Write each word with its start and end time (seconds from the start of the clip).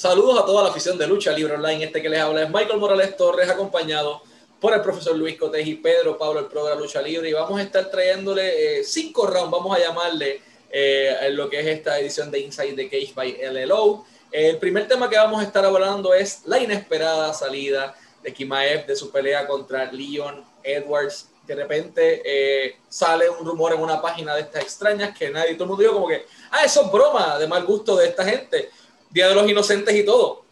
Saludos 0.00 0.40
a 0.40 0.46
toda 0.46 0.62
la 0.62 0.70
afición 0.70 0.96
de 0.96 1.06
Lucha 1.06 1.30
Libre 1.30 1.56
Online. 1.56 1.84
Este 1.84 2.00
que 2.00 2.08
les 2.08 2.22
habla 2.22 2.44
es 2.44 2.48
Michael 2.48 2.78
Morales 2.78 3.14
Torres, 3.18 3.50
acompañado 3.50 4.22
por 4.58 4.72
el 4.72 4.80
profesor 4.80 5.14
Luis 5.14 5.36
Cotes 5.36 5.66
y 5.66 5.74
Pedro 5.74 6.16
Pablo, 6.16 6.40
el 6.40 6.46
programa 6.46 6.80
Lucha 6.80 7.02
Libre. 7.02 7.28
Y 7.28 7.34
vamos 7.34 7.60
a 7.60 7.62
estar 7.62 7.90
trayéndole 7.90 8.78
eh, 8.78 8.82
cinco 8.82 9.26
rounds, 9.26 9.50
vamos 9.50 9.76
a 9.76 9.78
llamarle 9.78 10.40
eh, 10.70 11.28
lo 11.32 11.50
que 11.50 11.60
es 11.60 11.66
esta 11.66 11.98
edición 11.98 12.30
de 12.30 12.40
Inside 12.40 12.76
the 12.76 12.88
Cage 12.88 13.12
by 13.14 13.40
LLO. 13.52 14.06
El 14.32 14.56
primer 14.56 14.88
tema 14.88 15.10
que 15.10 15.18
vamos 15.18 15.38
a 15.38 15.44
estar 15.44 15.66
hablando 15.66 16.14
es 16.14 16.46
la 16.46 16.58
inesperada 16.58 17.34
salida 17.34 17.94
de 18.22 18.32
Kimaev 18.32 18.86
de 18.86 18.96
su 18.96 19.10
pelea 19.10 19.46
contra 19.46 19.92
Leon 19.92 20.42
Edwards 20.62 21.28
de 21.50 21.56
repente 21.56 22.22
eh, 22.24 22.76
sale 22.88 23.28
un 23.28 23.44
rumor 23.44 23.72
en 23.72 23.80
una 23.80 24.00
página 24.00 24.36
de 24.36 24.42
estas 24.42 24.62
extrañas 24.62 25.16
que 25.18 25.30
nadie, 25.30 25.54
todo 25.54 25.64
el 25.64 25.70
mundo 25.70 25.82
dijo 25.82 25.94
como 25.94 26.06
que, 26.06 26.24
ah, 26.52 26.64
eso 26.64 26.82
es 26.84 26.92
broma 26.92 27.38
de 27.38 27.48
mal 27.48 27.64
gusto 27.64 27.96
de 27.96 28.06
esta 28.06 28.24
gente, 28.24 28.70
Día 29.10 29.28
de 29.28 29.34
los 29.34 29.48
Inocentes 29.48 29.94
y 29.94 30.04
todo. 30.04 30.44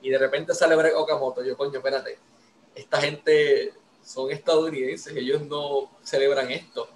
Y 0.00 0.10
de 0.10 0.18
repente 0.18 0.54
sale 0.54 0.76
Greg 0.76 0.96
Okamoto, 0.96 1.44
yo 1.44 1.56
coño, 1.56 1.78
espérate, 1.78 2.18
esta 2.74 3.00
gente 3.00 3.72
son 4.04 4.30
estadounidenses, 4.30 5.16
ellos 5.16 5.42
no 5.42 5.90
celebran 6.02 6.50
esto. 6.50 6.88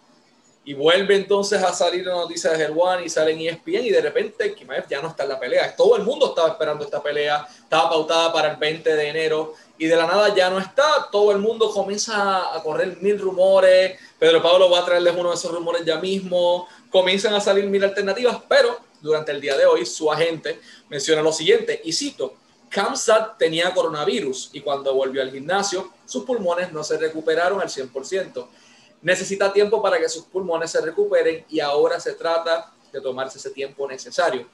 Y 0.65 0.75
vuelve 0.75 1.15
entonces 1.15 1.63
a 1.63 1.73
salir 1.73 2.05
la 2.05 2.15
noticia 2.15 2.51
de 2.51 2.67
One 2.67 3.05
y 3.05 3.09
sale 3.09 3.31
en 3.31 3.41
ESPN 3.41 3.85
y 3.85 3.91
de 3.91 4.01
repente 4.01 4.53
Kimaev 4.53 4.89
ya 4.89 5.01
no 5.01 5.09
está 5.09 5.23
en 5.23 5.29
la 5.29 5.39
pelea. 5.39 5.77
Todo 5.77 5.97
el 5.97 6.03
mundo 6.03 6.31
estaba 6.31 6.49
esperando 6.49 6.85
esta 6.85 7.01
pelea, 7.01 7.47
estaba 7.63 7.89
pautada 7.89 8.33
para 8.33 8.51
el 8.51 8.57
20 8.57 8.97
de 8.97 9.09
enero 9.09 9.55
y 9.79 9.87
de 9.87 9.95
la 9.95 10.07
nada 10.09 10.35
ya 10.35 10.51
no 10.51 10.59
está, 10.59 11.09
todo 11.13 11.31
el 11.31 11.39
mundo 11.39 11.71
comienza 11.71 12.53
a 12.53 12.61
correr 12.65 12.97
mil 13.01 13.19
rumores, 13.19 13.97
Pedro 14.19 14.43
Pablo 14.43 14.69
va 14.69 14.81
a 14.81 14.85
traerles 14.85 15.15
uno 15.17 15.29
de 15.29 15.37
esos 15.37 15.53
rumores 15.53 15.85
ya 15.85 15.99
mismo, 15.99 16.67
comienzan 16.91 17.35
a 17.35 17.41
salir 17.41 17.67
mil 17.67 17.85
alternativas, 17.85 18.39
pero 18.49 18.86
durante 19.01 19.33
el 19.33 19.41
día 19.41 19.57
de 19.57 19.67
hoy 19.67 19.87
su 19.87 20.11
agente 20.11 20.61
menciona 20.89 21.23
lo 21.23 21.33
siguiente, 21.33 21.81
y 21.85 21.93
cito, 21.93 22.35
Kamsat 22.69 23.39
tenía 23.39 23.73
coronavirus 23.73 24.51
y 24.53 24.61
cuando 24.61 24.95
volvió 24.95 25.23
al 25.23 25.31
gimnasio, 25.31 25.93
sus 26.05 26.25
pulmones 26.25 26.73
no 26.73 26.83
se 26.83 26.99
recuperaron 26.99 27.61
al 27.61 27.69
100%. 27.69 28.47
Necesita 29.03 29.53
tiempo 29.53 29.81
para 29.81 29.99
que 29.99 30.09
sus 30.09 30.25
pulmones 30.25 30.71
se 30.71 30.81
recuperen 30.81 31.45
y 31.49 31.61
ahora 31.61 32.01
se 32.01 32.13
trata 32.15 32.73
de 32.93 33.01
tomarse 33.01 33.39
ese 33.39 33.51
tiempo 33.51 33.89
necesario. 33.89 34.47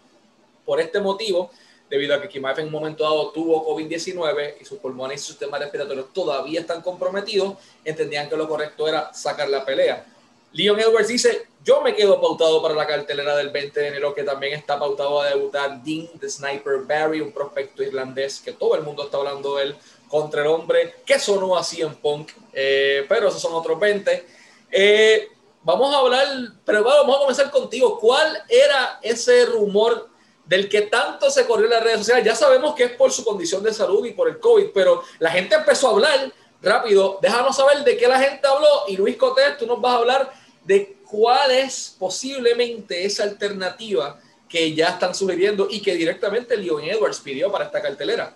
Por 0.65 0.81
este 0.81 1.01
motivo, 1.01 1.51
debido 1.89 2.15
a 2.15 2.21
que 2.21 2.29
Kimaev 2.29 2.61
en 2.61 2.67
un 2.67 2.73
momento 2.73 3.05
dado 3.05 3.31
tuvo 3.33 3.67
COVID-19 3.67 4.57
y 4.61 4.65
sus 4.65 4.79
pulmones 4.79 5.21
y 5.21 5.25
su 5.25 5.33
sistema 5.33 5.59
respiratorio 5.59 6.05
todavía 6.05 6.61
están 6.61 6.81
comprometidos, 6.83 7.55
entendían 7.85 8.29
que 8.29 8.37
lo 8.37 8.49
correcto 8.49 8.87
era 8.87 9.13
sacar 9.13 9.49
la 9.49 9.65
pelea. 9.65 10.07
Leon 10.53 10.79
Edwards 10.81 11.09
dice, 11.09 11.47
yo 11.65 11.81
me 11.81 11.95
quedo 11.95 12.21
pautado 12.21 12.61
para 12.61 12.75
la 12.75 12.87
cartelera 12.87 13.37
del 13.37 13.51
20 13.51 13.81
de 13.81 13.89
enero, 13.89 14.15
que 14.15 14.23
también 14.23 14.55
está 14.55 14.79
pautado 14.79 15.21
a 15.21 15.29
debutar 15.29 15.83
Dean 15.83 16.09
the 16.21 16.29
Sniper 16.29 16.81
Barry, 16.87 17.21
un 17.21 17.33
prospecto 17.33 17.83
irlandés 17.83 18.41
que 18.41 18.53
todo 18.53 18.75
el 18.75 18.83
mundo 18.83 19.05
está 19.05 19.17
hablando 19.19 19.57
de 19.57 19.65
él, 19.65 19.77
contra 20.09 20.43
el 20.43 20.49
hombre 20.49 20.97
que 21.07 21.19
sonó 21.19 21.57
así 21.57 21.81
en 21.81 21.95
Punk, 21.95 22.33
eh, 22.53 23.07
pero 23.09 23.29
esos 23.29 23.41
son 23.41 23.55
otros 23.55 23.81
20. 23.81 24.27
Eh, 24.71 25.29
vamos 25.63 25.95
a 25.95 25.99
hablar, 25.99 26.27
pero 26.65 26.85
vamos 26.85 27.17
a 27.17 27.21
comenzar 27.21 27.51
contigo. 27.51 27.99
¿Cuál 27.99 28.43
era 28.49 28.99
ese 29.03 29.47
rumor 29.47 30.11
del 30.45 30.69
que 30.69 30.83
tanto 30.83 31.31
se 31.31 31.47
corrió 31.47 31.65
en 31.67 31.71
las 31.71 31.83
redes 31.83 31.99
sociales. 31.99 32.25
Ya 32.25 32.35
sabemos 32.35 32.75
que 32.75 32.85
es 32.85 32.93
por 32.93 33.13
su 33.13 33.25
condición 33.25 33.63
de 33.63 33.73
salud 33.73 34.05
y 34.05 34.13
por 34.13 34.29
el 34.29 34.39
COVID, 34.39 34.67
pero 34.75 35.03
la 35.19 35.31
gente 35.31 35.55
empezó 35.55 35.89
a 35.89 35.91
hablar 35.93 36.33
rápido. 36.61 37.19
Déjanos 37.23 37.57
saber 37.57 37.83
de 37.85 37.97
qué 37.97 38.07
la 38.07 38.19
gente 38.19 38.47
habló 38.47 38.85
y 38.89 38.97
Luis 38.97 39.17
Cotés, 39.17 39.57
tú 39.57 39.67
nos 39.67 39.81
vas 39.81 39.95
a 39.95 39.99
hablar 39.99 40.33
de 40.65 40.97
cuál 41.11 41.51
es 41.51 41.97
posiblemente 41.99 43.05
esa 43.05 43.25
alternativa 43.25 44.19
que 44.49 44.75
ya 44.75 44.89
están 44.89 45.15
sugiriendo 45.15 45.69
y 45.71 45.81
que 45.81 45.95
directamente 45.95 46.57
Leon 46.57 46.85
Edwards 46.85 47.21
pidió 47.21 47.51
para 47.51 47.65
esta 47.67 47.81
cartelera. 47.81 48.35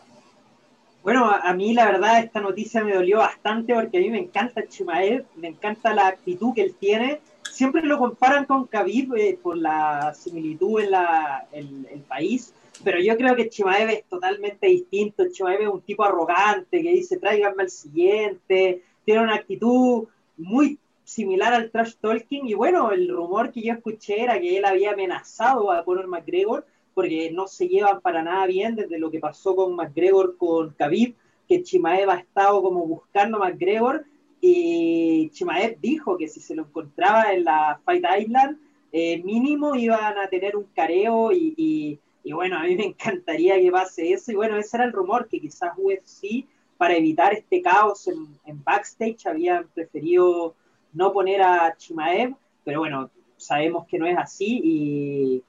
Bueno, 1.02 1.30
a, 1.30 1.52
mí 1.54 1.72
la 1.72 1.86
verdad 1.86 2.18
esta 2.18 2.40
noticia 2.40 2.82
me 2.82 2.94
dolió 2.94 3.18
bastante 3.18 3.74
porque 3.74 3.98
a 3.98 4.00
mí 4.00 4.10
me 4.10 4.18
encanta 4.18 4.66
Chimaev, 4.66 5.24
me 5.36 5.48
encanta 5.48 5.94
la 5.94 6.08
actitud 6.08 6.52
que 6.54 6.62
él 6.62 6.74
tiene 6.80 7.20
siempre 7.56 7.82
lo 7.82 7.98
comparan 7.98 8.44
con 8.44 8.66
Khabib 8.66 9.14
eh, 9.16 9.38
por 9.42 9.56
la 9.56 10.14
similitud 10.14 10.80
en 10.80 10.90
la, 10.90 11.46
el, 11.52 11.86
el, 11.90 12.00
país, 12.00 12.52
pero 12.84 13.00
yo 13.00 13.16
creo 13.16 13.34
que 13.34 13.48
Chimaev 13.48 13.88
es 13.88 14.04
totalmente 14.04 14.66
distinto. 14.66 15.24
Chimaev 15.32 15.62
es 15.62 15.68
un 15.68 15.80
tipo 15.80 16.04
arrogante 16.04 16.82
que 16.82 16.90
dice 16.90 17.16
tráiganme 17.16 17.64
al 17.64 17.70
siguiente, 17.70 18.82
tiene 19.04 19.22
una 19.22 19.36
actitud 19.36 20.06
muy 20.36 20.78
similar 21.06 21.54
al 21.54 21.70
trash 21.70 21.94
talking 22.00 22.48
y 22.48 22.54
bueno, 22.54 22.90
el 22.90 23.08
rumor 23.08 23.52
que 23.52 23.62
yo 23.62 23.72
escuché 23.72 24.22
era 24.24 24.40
que 24.40 24.58
él 24.58 24.64
había 24.64 24.90
amenazado 24.90 25.70
a 25.70 25.84
Conor 25.84 26.08
McGregor 26.08 26.66
porque 26.94 27.30
no 27.30 27.46
se 27.46 27.68
llevan 27.68 28.00
para 28.00 28.22
nada 28.22 28.46
bien 28.46 28.74
desde 28.74 28.98
lo 28.98 29.10
que 29.10 29.20
pasó 29.20 29.54
con 29.54 29.76
McGregor 29.76 30.36
con 30.36 30.70
Khabib, 30.70 31.14
que 31.48 31.62
Chimaev 31.62 32.10
ha 32.10 32.16
estado 32.16 32.60
como 32.60 32.84
buscando 32.86 33.36
a 33.36 33.48
McGregor 33.48 34.04
y 34.40 35.30
Chimaev 35.30 35.78
dijo 35.80 36.18
que 36.18 36.26
si 36.26 36.40
se 36.40 36.56
lo 36.56 36.64
encontraba 36.64 37.32
en 37.32 37.44
la 37.44 37.80
Fight 37.84 38.04
Island, 38.18 38.58
eh, 38.92 39.22
mínimo 39.22 39.76
iban 39.76 40.18
a 40.18 40.28
tener 40.28 40.56
un 40.56 40.64
careo 40.74 41.30
y, 41.32 42.00
bueno, 42.24 42.56
a 42.56 42.64
mí 42.64 42.76
me 42.76 42.86
encantaría 42.86 43.60
que 43.60 43.70
pase 43.70 44.12
eso. 44.12 44.32
Y 44.32 44.34
bueno, 44.34 44.56
ese 44.56 44.76
era 44.76 44.86
el 44.86 44.92
rumor, 44.92 45.28
que 45.28 45.40
quizás 45.40 45.72
UFC, 45.76 46.46
para 46.76 46.96
evitar 46.96 47.32
este 47.32 47.62
caos 47.62 48.08
en, 48.08 48.64
backstage, 48.64 49.26
habían 49.26 49.68
preferido 49.68 50.54
no 50.96 51.12
poner 51.12 51.42
a 51.42 51.76
Chimaev, 51.76 52.34
pero 52.64 52.80
bueno, 52.80 53.10
sabemos 53.36 53.86
que 53.86 53.98
no 53.98 54.06
es 54.06 54.16
así 54.16 54.60
y, 54.64 55.44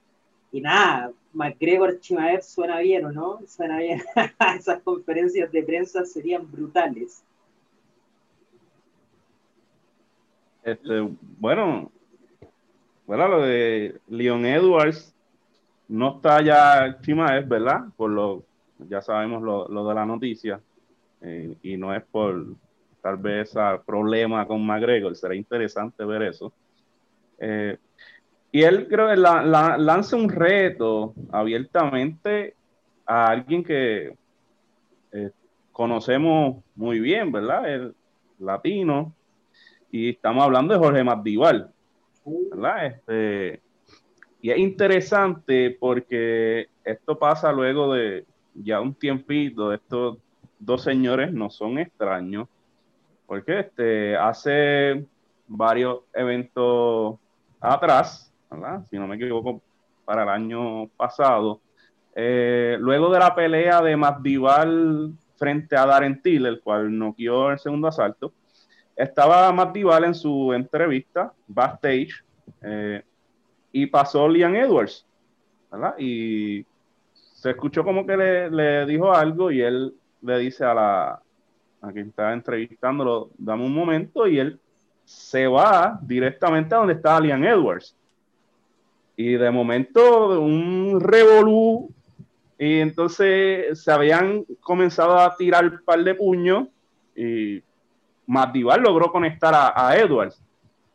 y 0.52 0.62
nada, 0.62 1.12
McGregor 1.34 2.00
Chimaev 2.00 2.42
suena 2.42 2.80
bien, 2.80 3.06
¿o 3.06 3.12
no? 3.12 3.40
Suena 3.48 3.78
bien. 3.78 4.04
Esas 4.58 4.82
conferencias 4.82 5.52
de 5.52 5.64
prensa 5.64 6.06
serían 6.06 6.52
brutales. 6.52 7.24
Este, 10.64 11.08
bueno, 11.40 11.90
bueno, 13.06 13.28
lo 13.30 13.42
de 13.44 14.02
Leon 14.10 14.46
Edwards 14.46 15.16
no 15.88 16.18
está 16.18 16.42
ya 16.42 17.00
Chimaev, 17.02 17.48
¿verdad? 17.48 17.86
Por 17.96 18.10
lo, 18.10 18.44
ya 18.90 19.02
sabemos 19.02 19.42
lo, 19.42 19.88
de 19.88 19.96
la 19.96 20.06
noticia. 20.06 20.60
Eh, 21.22 21.56
y 21.64 21.78
no 21.78 21.96
es 21.96 22.04
por 22.04 22.46
tal 23.02 23.18
vez 23.18 23.50
ese 23.50 23.60
problema 23.86 24.46
con 24.48 24.66
McGregor, 24.66 25.16
será 25.16 25.36
interesante 25.36 26.04
ver 26.06 26.24
eso. 26.24 26.54
Eh, 27.40 27.78
y 28.52 28.64
él 28.64 28.88
creo 28.88 29.10
que 29.10 29.18
lanza 29.18 30.16
un 30.16 30.30
reto 30.30 31.14
abiertamente 31.32 32.56
a 33.06 33.28
alguien 33.28 33.64
que 33.64 34.16
eh, 35.12 35.32
conocemos 35.72 36.64
muy 36.76 37.00
bien, 37.00 37.32
¿verdad? 37.32 37.72
El 37.72 37.96
latino, 38.40 39.14
y 39.92 40.10
estamos 40.10 40.44
hablando 40.44 40.74
de 40.74 40.80
Jorge 40.80 41.04
Masdival, 41.04 41.72
¿verdad? 42.52 42.86
Este, 42.88 43.62
y 44.42 44.52
es 44.52 44.58
interesante 44.58 45.76
porque 45.80 46.68
esto 46.84 47.18
pasa 47.18 47.52
luego 47.52 47.94
de 47.94 48.26
ya 48.54 48.82
un 48.82 48.94
tiempito, 48.94 49.74
estos 49.74 50.18
dos 50.60 50.84
señores 50.84 51.32
no 51.32 51.50
son 51.50 51.80
extraños, 51.80 52.48
porque 53.28 53.60
este, 53.60 54.18
hace 54.18 55.06
varios 55.48 56.00
eventos 56.14 57.20
atrás, 57.60 58.34
si 58.90 58.98
no 58.98 59.08
me 59.08 59.18
equivoco, 59.18 59.62
para 60.06 60.24
el 60.24 60.30
año 60.30 60.88
pasado, 60.98 61.62
eh, 62.16 62.78
luego 62.80 63.12
de 63.12 63.20
la 63.20 63.36
pelea 63.36 63.82
de 63.82 63.96
Masdival 63.96 65.14
frente 65.36 65.76
a 65.76 65.86
Darren 65.86 66.22
Till, 66.22 66.46
el 66.46 66.62
cual 66.62 66.98
noqueó 66.98 67.52
el 67.52 67.60
segundo 67.60 67.90
asalto, 67.90 68.34
estaba 68.96 69.52
Matt 69.52 69.74
Dival 69.74 70.06
en 70.06 70.16
su 70.16 70.52
entrevista 70.54 71.32
backstage 71.48 72.24
eh, 72.62 73.04
y 73.72 73.86
pasó 73.86 74.28
Liam 74.28 74.56
Edwards, 74.56 75.06
¿verdad? 75.72 75.94
Y 76.00 76.66
se 77.36 77.52
escuchó 77.52 77.84
como 77.84 78.06
que 78.06 78.18
le, 78.18 78.86
dijo 78.88 79.14
algo 79.14 79.52
y 79.52 79.62
él 79.62 79.94
le 80.24 80.40
dice 80.40 80.66
a 80.66 80.74
la 80.74 81.22
a 81.82 81.92
quien 81.92 82.10
estaba 82.10 82.34
entrevistándolo, 82.34 83.30
dame 83.38 83.66
un 83.66 83.74
momento 83.74 84.28
y 84.28 84.40
él 84.40 84.60
se 85.06 85.48
va 85.48 86.00
directamente 86.02 86.76
a 86.76 86.80
donde 86.80 86.94
estaba 86.94 87.20
Liam 87.20 87.44
Edwards. 87.44 87.96
Y 89.16 89.34
de 89.34 89.50
momento 89.50 90.40
un 90.40 91.00
revolú 91.00 91.90
y 92.60 92.80
entonces 92.80 93.82
se 93.82 93.92
habían 93.92 94.44
comenzado 94.60 95.18
a 95.18 95.36
tirar 95.36 95.66
un 95.66 95.82
par 95.86 96.04
de 96.04 96.16
puños 96.16 96.68
y 97.16 97.62
Matival 98.26 98.82
logró 98.82 99.12
conectar 99.12 99.54
a, 99.56 99.96
Edwards. 99.98 100.42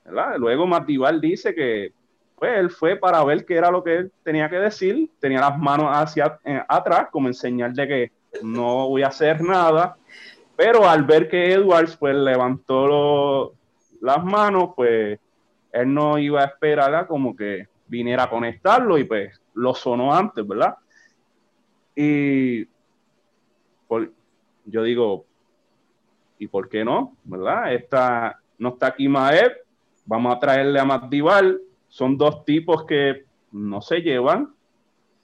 ¿verdad? 0.04 0.36
Luego 0.38 0.66
Matival 0.66 1.20
dice 1.20 1.54
que 1.54 1.92
pues, 2.36 2.58
él 2.58 2.70
fue 2.70 2.96
para 2.96 3.22
ver 3.24 3.46
qué 3.46 3.54
era 3.54 3.70
lo 3.70 3.82
que 3.82 3.96
él 3.96 4.12
tenía 4.22 4.50
que 4.50 4.56
decir, 4.56 5.08
tenía 5.20 5.40
las 5.40 5.58
manos 5.58 5.86
hacia 5.90 6.38
eh, 6.44 6.60
atrás 6.68 7.06
como 7.10 7.28
en 7.28 7.34
señal 7.34 7.72
de 7.72 7.88
que 7.88 8.12
no 8.42 8.88
voy 8.88 9.02
a 9.02 9.08
hacer 9.08 9.40
nada, 9.40 9.96
pero 10.62 10.88
al 10.88 11.02
ver 11.02 11.28
que 11.28 11.54
Edwards 11.54 11.96
pues 11.96 12.14
levantó 12.14 13.52
las 14.00 14.22
manos, 14.22 14.70
pues 14.76 15.18
él 15.72 15.92
no 15.92 16.18
iba 16.18 16.42
a 16.42 16.44
esperar 16.44 17.08
como 17.08 17.34
que 17.34 17.66
viniera 17.88 18.22
a 18.22 18.30
conectarlo 18.30 18.96
y 18.96 19.02
pues 19.02 19.42
lo 19.54 19.74
sonó 19.74 20.14
antes, 20.14 20.46
¿verdad? 20.46 20.76
Y 21.96 22.68
yo 24.64 24.84
digo, 24.84 25.26
¿y 26.38 26.46
por 26.46 26.68
qué 26.68 26.84
no? 26.84 27.16
¿Verdad? 27.24 27.74
Esta, 27.74 28.38
no 28.56 28.68
está 28.68 28.86
aquí 28.86 29.08
Maev, 29.08 29.50
vamos 30.06 30.36
a 30.36 30.38
traerle 30.38 30.78
a 30.78 30.84
Madival. 30.84 31.60
Son 31.88 32.16
dos 32.16 32.44
tipos 32.44 32.86
que 32.86 33.24
no 33.50 33.82
se 33.82 34.00
llevan, 34.00 34.54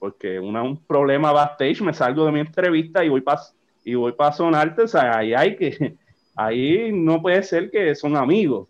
porque 0.01 0.41
una, 0.41 0.65
un 0.65 0.85
problema 0.85 1.31
backstage, 1.31 1.81
me 1.83 1.95
salgo 1.95 2.27
de 2.27 2.33
mi 2.33 2.41
entrevista 2.41 3.05
y 3.05 3.09
voy 3.09 3.21
para 3.21 3.41
y 3.89 3.95
voy 3.95 4.13
para 4.13 4.33
sonarte, 4.33 4.83
o 4.83 4.87
sea, 4.87 5.17
ahí 5.17 5.33
hay 5.33 5.57
que, 5.57 5.97
ahí 6.37 6.93
no 6.93 7.23
puede 7.23 7.43
ser 7.43 7.71
que 7.71 7.95
son 7.95 8.17
amigos, 8.17 8.69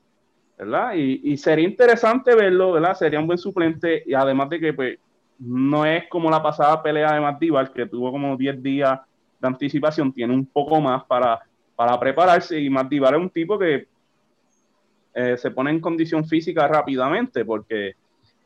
¿verdad? 0.56 0.94
Y, 0.94 1.20
y, 1.24 1.36
sería 1.36 1.66
interesante 1.66 2.36
verlo, 2.36 2.70
¿verdad? 2.70 2.94
Sería 2.94 3.18
un 3.18 3.26
buen 3.26 3.38
suplente, 3.38 4.04
y 4.06 4.14
además 4.14 4.48
de 4.48 4.60
que, 4.60 4.72
pues, 4.72 4.96
no 5.40 5.84
es 5.84 6.08
como 6.08 6.30
la 6.30 6.40
pasada 6.40 6.80
pelea 6.80 7.14
de 7.14 7.20
Madival, 7.20 7.72
que 7.72 7.86
tuvo 7.86 8.12
como 8.12 8.36
10 8.36 8.62
días 8.62 9.00
de 9.40 9.48
anticipación, 9.48 10.12
tiene 10.12 10.34
un 10.34 10.46
poco 10.46 10.80
más 10.80 11.02
para, 11.02 11.40
para 11.74 11.98
prepararse, 11.98 12.60
y 12.60 12.70
Madival 12.70 13.14
es 13.14 13.20
un 13.20 13.30
tipo 13.30 13.58
que 13.58 13.88
eh, 15.14 15.36
se 15.36 15.50
pone 15.50 15.72
en 15.72 15.80
condición 15.80 16.24
física 16.24 16.68
rápidamente, 16.68 17.44
porque 17.44 17.96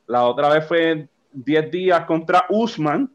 la 0.06 0.24
otra 0.24 0.48
vez 0.48 0.66
fue 0.66 1.06
10 1.34 1.70
días 1.70 2.06
contra 2.06 2.46
Usman, 2.48 3.10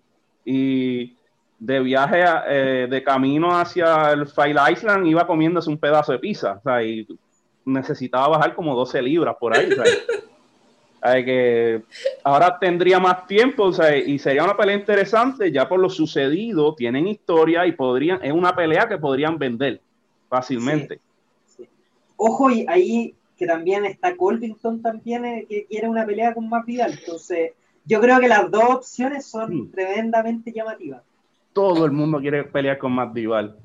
y 0.46 1.17
de 1.60 1.80
viaje 1.80 2.24
eh, 2.48 2.88
de 2.90 3.04
camino 3.04 3.58
hacia 3.58 4.12
el 4.12 4.28
File 4.28 4.60
Island 4.72 5.08
iba 5.08 5.26
comiéndose 5.26 5.70
un 5.70 5.78
pedazo 5.78 6.12
de 6.12 6.20
pizza, 6.20 6.54
o 6.54 6.62
sea, 6.62 6.84
y 6.84 7.08
necesitaba 7.66 8.30
bajar 8.30 8.56
como 8.56 8.76
12 8.76 9.02
libras 9.02 9.36
por 9.40 9.56
ahí. 9.56 9.70
que 11.02 11.84
ahora 12.24 12.58
tendría 12.60 13.00
más 13.00 13.26
tiempo 13.28 13.72
y 14.06 14.20
sería 14.20 14.44
una 14.44 14.58
pelea 14.58 14.76
interesante 14.76 15.52
ya 15.52 15.70
por 15.70 15.80
lo 15.80 15.90
sucedido, 15.90 16.76
tienen 16.76 17.08
historia 17.08 17.66
y 17.66 17.72
podrían, 17.72 18.20
es 18.24 18.34
una 18.34 18.56
pelea 18.56 18.88
que 18.88 18.98
podrían 18.98 19.38
vender 19.38 19.80
fácilmente. 20.28 21.00
Ojo, 22.18 22.50
y 22.50 22.66
ahí 22.68 23.16
que 23.38 23.46
también 23.46 23.86
está 23.86 24.18
Colvington 24.18 24.82
también 24.82 25.24
eh, 25.26 25.46
que 25.48 25.66
quiere 25.66 25.88
una 25.88 26.06
pelea 26.06 26.34
con 26.34 26.50
más 26.50 26.66
Vidal, 26.66 26.94
entonces 27.00 27.52
yo 27.86 28.02
creo 28.02 28.20
que 28.20 28.28
las 28.28 28.50
dos 28.52 28.64
opciones 28.64 29.26
son 29.26 29.72
tremendamente 29.72 30.52
llamativas. 30.52 31.04
Todo 31.58 31.86
el 31.86 31.92
mundo 31.92 32.20
quiere 32.20 32.44
pelear 32.44 32.78
con 32.78 32.92
Matt 32.92 33.14
Dival. 33.14 33.58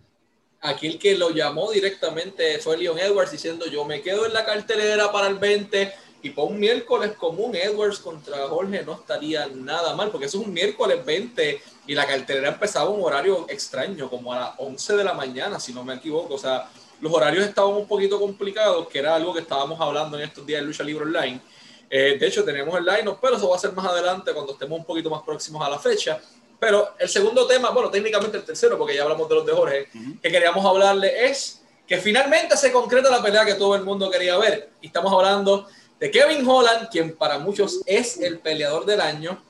Aquí 0.63 0.87
el 0.87 0.99
que 0.99 1.15
lo 1.15 1.29
llamó 1.29 1.71
directamente 1.71 2.59
fue 2.59 2.79
Leon 2.79 2.99
Edwards 2.99 3.33
diciendo 3.33 3.67
yo 3.67 3.85
me 3.85 4.01
quedo 4.01 4.25
en 4.25 4.33
la 4.33 4.47
cartelera 4.47 5.13
para 5.13 5.27
el 5.27 5.35
20 5.35 5.93
y 6.23 6.31
para 6.31 6.49
un 6.49 6.59
miércoles 6.59 7.13
común 7.13 7.55
Edwards 7.55 7.99
contra 7.99 8.49
Jorge 8.49 8.83
no 8.83 8.95
estaría 8.95 9.47
nada 9.49 9.95
mal, 9.95 10.11
porque 10.11 10.25
eso 10.25 10.41
es 10.41 10.47
un 10.47 10.55
miércoles 10.55 11.05
20 11.05 11.61
y 11.87 11.95
la 11.95 12.07
cartelera 12.07 12.49
empezaba 12.49 12.89
un 12.89 13.05
horario 13.05 13.45
extraño, 13.51 14.09
como 14.09 14.33
a 14.33 14.41
las 14.41 14.51
11 14.57 14.97
de 14.97 15.05
la 15.05 15.13
mañana, 15.13 15.61
si 15.61 15.75
no 15.75 15.85
me 15.85 15.93
equivoco. 15.93 16.33
O 16.33 16.39
sea, 16.39 16.71
los 16.99 17.13
horarios 17.13 17.45
estaban 17.45 17.75
un 17.75 17.87
poquito 17.87 18.19
complicados, 18.19 18.89
que 18.89 19.01
era 19.01 19.15
algo 19.17 19.35
que 19.35 19.41
estábamos 19.41 19.79
hablando 19.79 20.17
en 20.17 20.25
estos 20.25 20.47
días 20.47 20.63
de 20.63 20.67
Lucha 20.67 20.83
Libre 20.83 21.05
Online. 21.05 21.43
Eh, 21.91 22.17
de 22.19 22.27
hecho, 22.27 22.43
tenemos 22.43 22.75
el 22.79 22.87
line 22.87 23.15
pero 23.21 23.37
eso 23.37 23.51
va 23.51 23.57
a 23.57 23.59
ser 23.59 23.73
más 23.75 23.85
adelante 23.85 24.33
cuando 24.33 24.55
estemos 24.55 24.79
un 24.79 24.87
poquito 24.87 25.11
más 25.11 25.21
próximos 25.21 25.63
a 25.63 25.69
la 25.69 25.79
fecha. 25.79 26.19
Pero 26.63 26.95
el 26.97 27.09
segundo 27.09 27.45
tema, 27.45 27.71
bueno, 27.71 27.91
técnicamente 27.91 28.37
el 28.37 28.45
tercero, 28.45 28.79
porque 28.79 28.95
ya 28.95 29.03
hablamos 29.03 29.29
de 29.29 29.35
los 29.35 29.45
de 29.45 29.53
Jorge, 29.53 29.89
que 30.23 30.31
queríamos 30.31 30.65
hablarle 30.65 31.29
es 31.29 31.61
que 31.89 31.99
finalmente 31.99 32.57
se 32.57 32.71
concreta 32.71 33.11
la 33.11 33.21
pelea 33.21 33.45
que 33.45 33.55
todo 33.55 33.75
el 33.75 33.83
mundo 33.83 34.09
quería 34.09 34.37
ver. 34.37 34.71
Y 34.81 34.87
estamos 34.87 35.13
hablando 35.13 35.67
de 35.99 36.09
Kevin 36.09 36.49
Holland, 36.49 36.89
quien 36.89 37.17
para 37.17 37.41
muchos 37.41 37.81
es 37.85 38.21
el 38.21 38.39
peleador 38.39 38.87
del 38.87 39.01
año, 39.01 39.43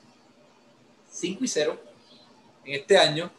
5 1.11 1.44
y 1.44 1.49
0 1.49 1.79
en 2.64 2.81
este 2.81 2.97
año, 2.97 3.31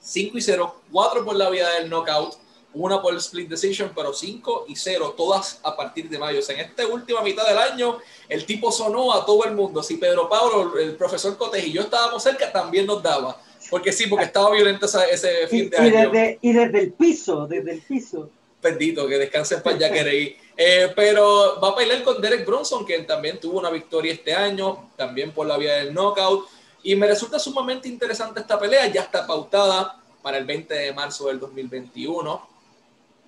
5 0.00 0.38
y 0.38 0.40
0, 0.40 0.80
4 0.90 1.22
por 1.22 1.36
la 1.36 1.50
vía 1.50 1.68
del 1.72 1.90
knockout, 1.90 2.36
una 2.72 3.02
por 3.02 3.12
el 3.12 3.18
split 3.18 3.48
decision, 3.48 3.92
pero 3.94 4.12
5 4.12 4.66
y 4.68 4.76
0, 4.76 5.14
todas 5.16 5.60
a 5.62 5.76
partir 5.76 6.08
de 6.08 6.18
mayo. 6.18 6.40
en 6.48 6.60
esta 6.60 6.86
última 6.86 7.20
mitad 7.22 7.46
del 7.46 7.58
año, 7.58 7.98
el 8.28 8.46
tipo 8.46 8.70
sonó 8.70 9.12
a 9.12 9.24
todo 9.24 9.44
el 9.44 9.54
mundo. 9.54 9.82
Si 9.82 9.96
Pedro 9.96 10.28
Pablo, 10.28 10.78
el 10.78 10.94
profesor 10.96 11.36
Cotes 11.36 11.66
y 11.66 11.72
yo 11.72 11.82
estábamos 11.82 12.22
cerca, 12.22 12.52
también 12.52 12.86
nos 12.86 13.02
daba. 13.02 13.40
Porque 13.68 13.92
sí, 13.92 14.06
porque 14.06 14.26
estaba 14.26 14.50
violento 14.50 14.86
ese, 14.86 15.46
fin 15.48 15.70
de 15.70 15.76
año. 15.76 16.12
y 16.40 16.52
desde 16.52 16.78
el 16.78 16.92
piso, 16.92 17.46
desde 17.46 17.72
el 17.72 17.82
piso. 17.82 18.30
Bendito, 18.62 19.06
que 19.06 19.16
descanse 19.16 19.58
para 19.58 19.78
ya 19.78 19.90
queréis. 19.90 20.36
Eh, 20.56 20.92
pero 20.94 21.58
va 21.60 21.70
a 21.70 21.76
pelear 21.76 22.02
con 22.02 22.20
Derek 22.20 22.44
Bronson, 22.44 22.84
quien 22.84 23.06
también 23.06 23.40
tuvo 23.40 23.58
una 23.58 23.70
victoria 23.70 24.12
este 24.12 24.34
año, 24.34 24.90
también 24.96 25.32
por 25.32 25.46
la 25.46 25.56
vía 25.56 25.76
del 25.76 25.94
knockout. 25.94 26.46
Y 26.82 26.94
me 26.96 27.06
resulta 27.06 27.38
sumamente 27.38 27.88
interesante 27.88 28.40
esta 28.40 28.58
pelea, 28.58 28.86
ya 28.88 29.02
está 29.02 29.26
pautada 29.26 29.98
para 30.22 30.38
el 30.38 30.44
20 30.44 30.74
de 30.74 30.92
marzo 30.92 31.28
del 31.28 31.38
2021. 31.38 32.49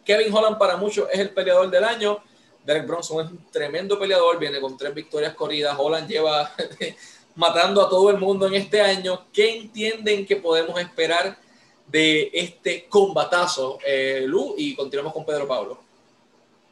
Kevin 0.04 0.32
Holland 0.32 0.58
para 0.58 0.76
muchos 0.76 1.08
es 1.12 1.18
el 1.18 1.30
peleador 1.30 1.70
del 1.70 1.84
año. 1.84 2.18
Derek 2.64 2.86
Bronson 2.86 3.24
es 3.24 3.32
un 3.32 3.50
tremendo 3.50 3.98
peleador, 3.98 4.38
viene 4.38 4.60
con 4.60 4.76
tres 4.76 4.94
victorias 4.94 5.34
corridas. 5.34 5.76
Holland 5.78 6.08
lleva 6.08 6.50
matando 7.34 7.84
a 7.84 7.88
todo 7.88 8.10
el 8.10 8.18
mundo 8.18 8.46
en 8.46 8.54
este 8.54 8.80
año. 8.80 9.26
¿Qué 9.32 9.56
entienden 9.56 10.26
que 10.26 10.36
podemos 10.36 10.80
esperar 10.80 11.36
de 11.86 12.30
este 12.32 12.86
combatazo, 12.88 13.78
eh, 13.86 14.24
Lu? 14.26 14.54
Y 14.56 14.74
continuamos 14.76 15.12
con 15.12 15.24
Pedro 15.24 15.46
Pablo. 15.48 15.78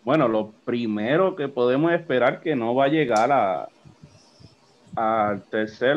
Bueno, 0.04 0.28
lo 0.28 0.52
primero 0.64 1.36
que 1.36 1.48
podemos 1.48 1.92
esperar 1.92 2.40
que 2.40 2.56
no 2.56 2.74
va 2.74 2.86
a 2.86 2.88
llegar 2.88 3.30
a 3.30 3.68
al 4.96 5.42
tercer 5.44 5.96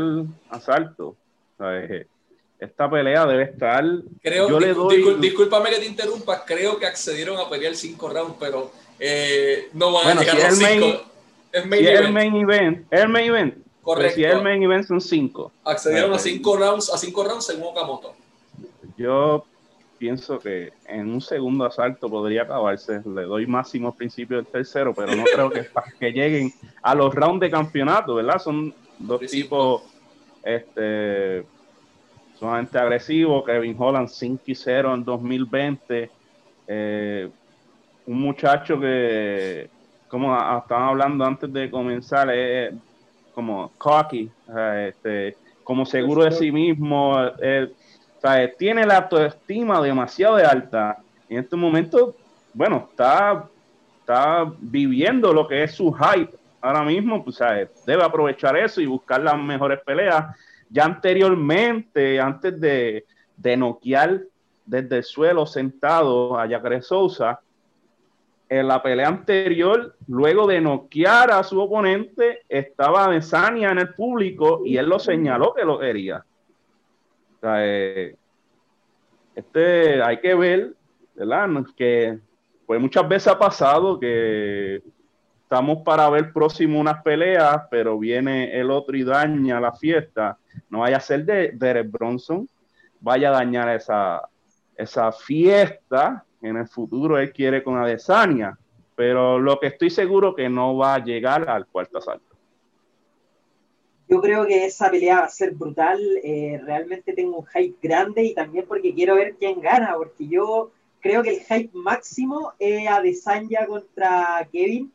asalto. 0.49 1.15
Esta 2.63 2.89
pelea 2.89 3.25
debe 3.25 3.43
estar. 3.43 3.83
Creo, 4.21 4.49
yo 4.49 4.59
le 4.59 4.73
doy... 4.73 5.15
discúlpame 5.19 5.69
que 5.69 5.79
te 5.79 5.85
interrumpa, 5.85 6.45
creo 6.45 6.77
que 6.79 6.85
accedieron 6.85 7.37
a 7.37 7.49
pelear 7.49 7.75
cinco 7.75 8.09
rounds, 8.09 8.35
pero 8.39 8.71
eh, 8.99 9.69
no 9.73 9.91
van 9.91 10.17
a 10.17 10.21
llegar 10.21 10.39
a 10.39 10.49
los 10.49 10.57
cinco. 10.57 11.03
Es 11.51 11.65
main 11.67 11.85
event. 11.85 12.05
el 12.05 12.13
main 12.13 12.35
event. 12.35 12.87
El 12.91 13.09
main 13.09 13.27
event. 13.27 13.57
Correcto. 13.81 14.15
si 14.15 14.23
el 14.23 14.41
main 14.41 14.63
event 14.63 14.87
son 14.87 15.01
cinco. 15.01 15.51
Accedieron 15.63 16.13
a 16.13 16.19
cinco 16.19 16.57
rounds, 16.57 16.91
a 16.91 16.97
cinco 16.97 17.23
rounds 17.23 17.45
según 17.45 17.67
Okamoto. 17.67 18.15
Yo 18.97 19.45
pienso 19.97 20.39
que 20.39 20.71
en 20.87 21.11
un 21.11 21.21
segundo 21.21 21.65
asalto 21.65 22.09
podría 22.09 22.43
acabarse. 22.43 23.01
Le 23.05 23.23
doy 23.23 23.45
máximo 23.45 23.93
principio 23.93 24.37
del 24.37 24.45
tercero, 24.47 24.93
pero 24.93 25.15
no 25.15 25.23
creo 25.25 25.49
que, 25.49 25.67
que 25.99 26.11
lleguen 26.11 26.53
a 26.81 26.95
los 26.95 27.13
rounds 27.13 27.41
de 27.41 27.51
campeonato, 27.51 28.15
¿verdad? 28.15 28.39
Son 28.39 28.73
dos 28.99 29.21
tipos 29.21 29.83
este, 30.43 31.45
sumamente 32.43 32.77
agresivos. 32.77 33.45
Kevin 33.45 33.75
Holland 33.79 34.09
5 34.09 34.43
y 34.47 34.55
0 34.55 34.93
en 34.95 35.05
2020. 35.05 36.11
Eh, 36.67 37.29
un 38.05 38.19
muchacho 38.19 38.77
que, 38.81 39.69
como 40.09 40.35
estaban 40.35 40.89
hablando 40.89 41.23
antes 41.23 41.53
de 41.53 41.71
comenzar, 41.71 42.29
es 42.31 42.73
como 43.33 43.71
cocky, 43.77 44.29
este, 44.87 45.37
como 45.63 45.85
seguro 45.85 46.25
de 46.25 46.31
sí 46.33 46.51
mismo. 46.51 47.15
Eh, 47.41 47.71
tiene 48.57 48.85
la 48.85 48.97
autoestima 48.97 49.81
demasiado 49.81 50.35
alta. 50.35 50.97
En 51.29 51.39
este 51.39 51.55
momento, 51.55 52.13
bueno, 52.53 52.89
está, 52.91 53.47
está 54.01 54.51
viviendo 54.59 55.31
lo 55.31 55.47
que 55.47 55.63
es 55.63 55.71
su 55.71 55.93
hype 55.93 56.35
ahora 56.59 56.83
mismo, 56.83 57.23
pues, 57.23 57.39
debe 57.85 58.03
aprovechar 58.03 58.57
eso 58.57 58.81
y 58.81 58.85
buscar 58.85 59.21
las 59.21 59.37
mejores 59.37 59.79
peleas. 59.85 60.25
Ya 60.73 60.85
anteriormente, 60.85 62.19
antes 62.19 62.59
de, 62.59 63.05
de 63.37 63.57
noquear 63.57 64.23
desde 64.65 64.97
el 64.97 65.03
suelo 65.03 65.45
sentado 65.45 66.35
a 66.35 66.47
Jacare 66.49 66.81
Sousa, 66.81 67.39
en 68.49 68.67
la 68.67 68.81
pelea 68.81 69.07
anterior, 69.07 69.95
luego 70.07 70.47
de 70.47 70.61
noquear 70.61 71.29
a 71.29 71.43
su 71.43 71.61
oponente, 71.61 72.41
estaba 72.49 73.07
Besania 73.07 73.69
en 73.69 73.79
el 73.79 73.93
público 73.93 74.61
y 74.65 74.77
él 74.77 74.87
lo 74.87 74.97
señaló 74.97 75.53
que 75.53 75.63
lo 75.63 75.77
quería. 75.77 76.25
Eh, 77.43 78.15
este, 79.35 80.01
hay 80.01 80.19
que 80.19 80.33
ver, 80.33 80.73
¿verdad? 81.13 81.49
Que 81.75 82.17
pues 82.65 82.81
muchas 82.81 83.07
veces 83.07 83.27
ha 83.27 83.37
pasado 83.37 83.99
que 83.99 84.81
estamos 85.53 85.83
para 85.83 86.09
ver 86.09 86.33
próximo 86.33 86.79
unas 86.79 87.03
peleas, 87.03 87.61
pero 87.69 87.99
viene 87.99 88.59
el 88.59 88.71
otro 88.71 88.97
y 88.97 89.03
daña 89.03 89.59
la 89.59 89.71
fiesta. 89.71 90.35
No 90.67 90.79
vaya 90.79 90.97
a 90.97 90.99
ser 90.99 91.25
de 91.25 91.51
Derek 91.53 91.91
Bronson, 91.91 92.49
vaya 92.99 93.29
a 93.29 93.33
dañar 93.33 93.69
esa, 93.69 94.27
esa 94.75 95.11
fiesta 95.11 96.25
en 96.41 96.57
el 96.57 96.67
futuro 96.67 97.19
él 97.19 97.31
quiere 97.31 97.63
con 97.63 97.77
Adesanya, 97.77 98.57
pero 98.95 99.37
lo 99.37 99.59
que 99.59 99.67
estoy 99.67 99.91
seguro 99.91 100.33
que 100.33 100.49
no 100.49 100.75
va 100.75 100.95
a 100.95 101.03
llegar 101.03 101.47
al 101.47 101.67
cuarto 101.67 101.99
asalto. 101.99 102.35
Yo 104.09 104.19
creo 104.19 104.47
que 104.47 104.65
esa 104.65 104.89
pelea 104.89 105.19
va 105.19 105.25
a 105.25 105.29
ser 105.29 105.51
brutal. 105.51 106.01
Eh, 106.23 106.59
realmente 106.63 107.13
tengo 107.13 107.37
un 107.37 107.45
hype 107.45 107.75
grande 107.79 108.23
y 108.23 108.33
también 108.33 108.65
porque 108.67 108.91
quiero 108.91 109.13
ver 109.17 109.35
quién 109.37 109.61
gana, 109.61 109.93
porque 109.97 110.27
yo 110.27 110.71
creo 110.99 111.21
que 111.21 111.35
el 111.35 111.41
hype 111.41 111.77
máximo 111.77 112.53
es 112.57 112.87
a 112.87 113.01
Desanya 113.01 113.67
contra 113.67 114.49
Kevin 114.51 114.91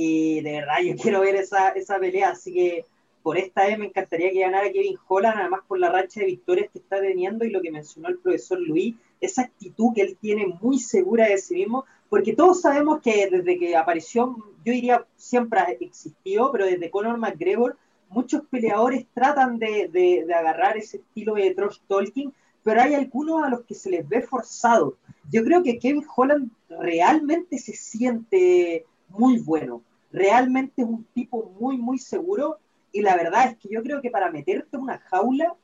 y 0.00 0.40
de 0.42 0.52
verdad 0.52 0.76
yo 0.84 0.94
quiero 1.02 1.20
ver 1.20 1.34
esa, 1.34 1.70
esa 1.70 1.98
pelea. 1.98 2.30
Así 2.30 2.52
que 2.52 2.84
por 3.20 3.36
esta 3.36 3.66
vez 3.66 3.78
me 3.78 3.86
encantaría 3.86 4.30
que 4.30 4.40
ganara 4.40 4.70
Kevin 4.70 4.96
Holland, 5.08 5.40
además 5.40 5.60
por 5.66 5.80
la 5.80 5.90
racha 5.90 6.20
de 6.20 6.26
victorias 6.26 6.70
que 6.72 6.78
está 6.78 7.00
teniendo 7.00 7.44
y 7.44 7.50
lo 7.50 7.60
que 7.60 7.72
mencionó 7.72 8.08
el 8.08 8.18
profesor 8.18 8.60
Luis, 8.60 8.94
esa 9.20 9.42
actitud 9.42 9.92
que 9.94 10.02
él 10.02 10.16
tiene 10.20 10.46
muy 10.60 10.78
segura 10.78 11.26
de 11.26 11.38
sí 11.38 11.56
mismo, 11.56 11.84
porque 12.08 12.32
todos 12.32 12.60
sabemos 12.60 13.02
que 13.02 13.28
desde 13.28 13.58
que 13.58 13.76
apareció, 13.76 14.36
yo 14.64 14.72
diría 14.72 15.04
siempre 15.16 15.60
existió, 15.80 16.52
pero 16.52 16.66
desde 16.66 16.90
Conor 16.90 17.18
McGregor, 17.18 17.76
muchos 18.08 18.42
peleadores 18.46 19.04
tratan 19.12 19.58
de, 19.58 19.88
de, 19.92 20.32
agarrar 20.32 20.76
ese 20.76 20.98
estilo 20.98 21.34
de 21.34 21.54
trash 21.54 21.78
talking, 21.88 22.32
pero 22.62 22.80
hay 22.80 22.94
algunos 22.94 23.42
a 23.42 23.50
los 23.50 23.62
que 23.62 23.74
se 23.74 23.90
les 23.90 24.08
ve 24.08 24.22
forzado. 24.22 24.96
Yo 25.30 25.42
creo 25.42 25.62
que 25.62 25.78
Kevin 25.78 26.06
Holland 26.16 26.50
realmente 26.68 27.58
se 27.58 27.72
siente 27.72 28.86
muy 29.08 29.40
bueno, 29.40 29.82
realmente 30.12 30.82
es 30.82 30.88
un 30.88 31.04
tipo 31.14 31.52
muy, 31.58 31.76
muy 31.76 31.98
seguro 31.98 32.58
y 32.92 33.02
la 33.02 33.16
verdad 33.16 33.48
es 33.48 33.58
que 33.58 33.68
yo 33.68 33.82
creo 33.82 34.00
que 34.00 34.10
para 34.10 34.30
meterte 34.30 34.76
en 34.76 34.82
una 34.82 34.98
jaula, 34.98 35.54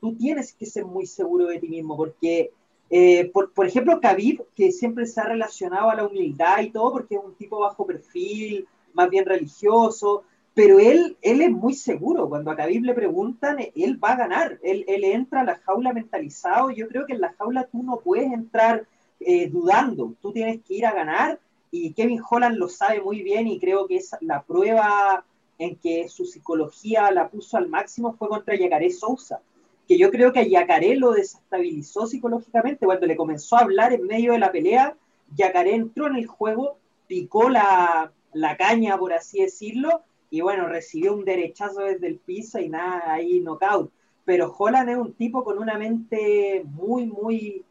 tú 0.00 0.14
tienes 0.14 0.52
que 0.52 0.66
ser 0.66 0.84
muy 0.84 1.06
seguro 1.06 1.46
de 1.46 1.58
ti 1.58 1.68
mismo, 1.68 1.96
porque, 1.96 2.50
eh, 2.90 3.30
por, 3.32 3.52
por, 3.52 3.66
ejemplo, 3.66 4.00
Khabib, 4.00 4.44
que 4.54 4.70
siempre 4.70 5.06
se 5.06 5.20
ha 5.20 5.24
relacionado 5.24 5.90
a 5.90 5.94
la 5.94 6.06
humildad 6.06 6.60
y 6.60 6.70
todo, 6.70 6.92
porque 6.92 7.14
es 7.14 7.20
un 7.24 7.34
tipo 7.34 7.60
bajo 7.60 7.86
perfil, 7.86 8.66
más 8.92 9.08
bien 9.08 9.24
religioso, 9.24 10.24
pero 10.54 10.78
él, 10.78 11.16
él 11.20 11.42
es 11.42 11.50
muy 11.50 11.74
seguro. 11.74 12.28
Cuando 12.28 12.50
a 12.50 12.56
Khabib 12.56 12.84
le 12.84 12.94
preguntan, 12.94 13.58
él 13.74 14.02
va 14.02 14.12
a 14.12 14.16
ganar. 14.16 14.58
Él, 14.62 14.84
él 14.86 15.02
entra 15.04 15.40
a 15.40 15.44
la 15.44 15.56
jaula 15.56 15.92
mentalizado. 15.92 16.70
Yo 16.70 16.86
creo 16.86 17.06
que 17.06 17.14
en 17.14 17.20
la 17.20 17.32
jaula 17.32 17.64
tú 17.64 17.82
no 17.82 17.98
puedes 17.98 18.32
entrar 18.32 18.86
eh, 19.18 19.48
dudando. 19.48 20.14
Tú 20.22 20.32
tienes 20.32 20.60
que 20.62 20.74
ir 20.74 20.86
a 20.86 20.94
ganar. 20.94 21.40
Y 21.76 21.92
Kevin 21.92 22.22
Holland 22.30 22.56
lo 22.56 22.68
sabe 22.68 23.00
muy 23.00 23.22
bien 23.22 23.48
y 23.48 23.58
creo 23.58 23.88
que 23.88 23.96
es 23.96 24.14
la 24.20 24.44
prueba 24.44 25.24
en 25.58 25.74
que 25.74 26.08
su 26.08 26.24
psicología 26.24 27.10
la 27.10 27.28
puso 27.28 27.56
al 27.56 27.68
máximo 27.68 28.12
fue 28.12 28.28
contra 28.28 28.54
Yacaré 28.54 28.90
Sousa, 28.90 29.40
que 29.88 29.98
yo 29.98 30.12
creo 30.12 30.32
que 30.32 30.38
a 30.38 30.46
Yacaré 30.46 30.94
lo 30.94 31.10
desestabilizó 31.10 32.06
psicológicamente 32.06 32.86
cuando 32.86 33.08
le 33.08 33.16
comenzó 33.16 33.56
a 33.56 33.62
hablar 33.62 33.92
en 33.92 34.06
medio 34.06 34.34
de 34.34 34.38
la 34.38 34.52
pelea, 34.52 34.96
Yacaré 35.34 35.74
entró 35.74 36.06
en 36.06 36.14
el 36.14 36.28
juego, 36.28 36.78
picó 37.08 37.48
la, 37.48 38.12
la 38.32 38.56
caña, 38.56 38.96
por 38.96 39.12
así 39.12 39.40
decirlo, 39.40 40.02
y 40.30 40.42
bueno, 40.42 40.68
recibió 40.68 41.12
un 41.12 41.24
derechazo 41.24 41.80
desde 41.80 42.06
el 42.06 42.18
piso 42.18 42.60
y 42.60 42.68
nada, 42.68 43.02
ahí 43.14 43.40
knockout. 43.40 43.90
Pero 44.24 44.54
Holland 44.56 44.90
es 44.90 44.96
un 44.96 45.12
tipo 45.14 45.42
con 45.42 45.58
una 45.58 45.76
mente 45.76 46.62
muy, 46.66 47.06
muy 47.06 47.64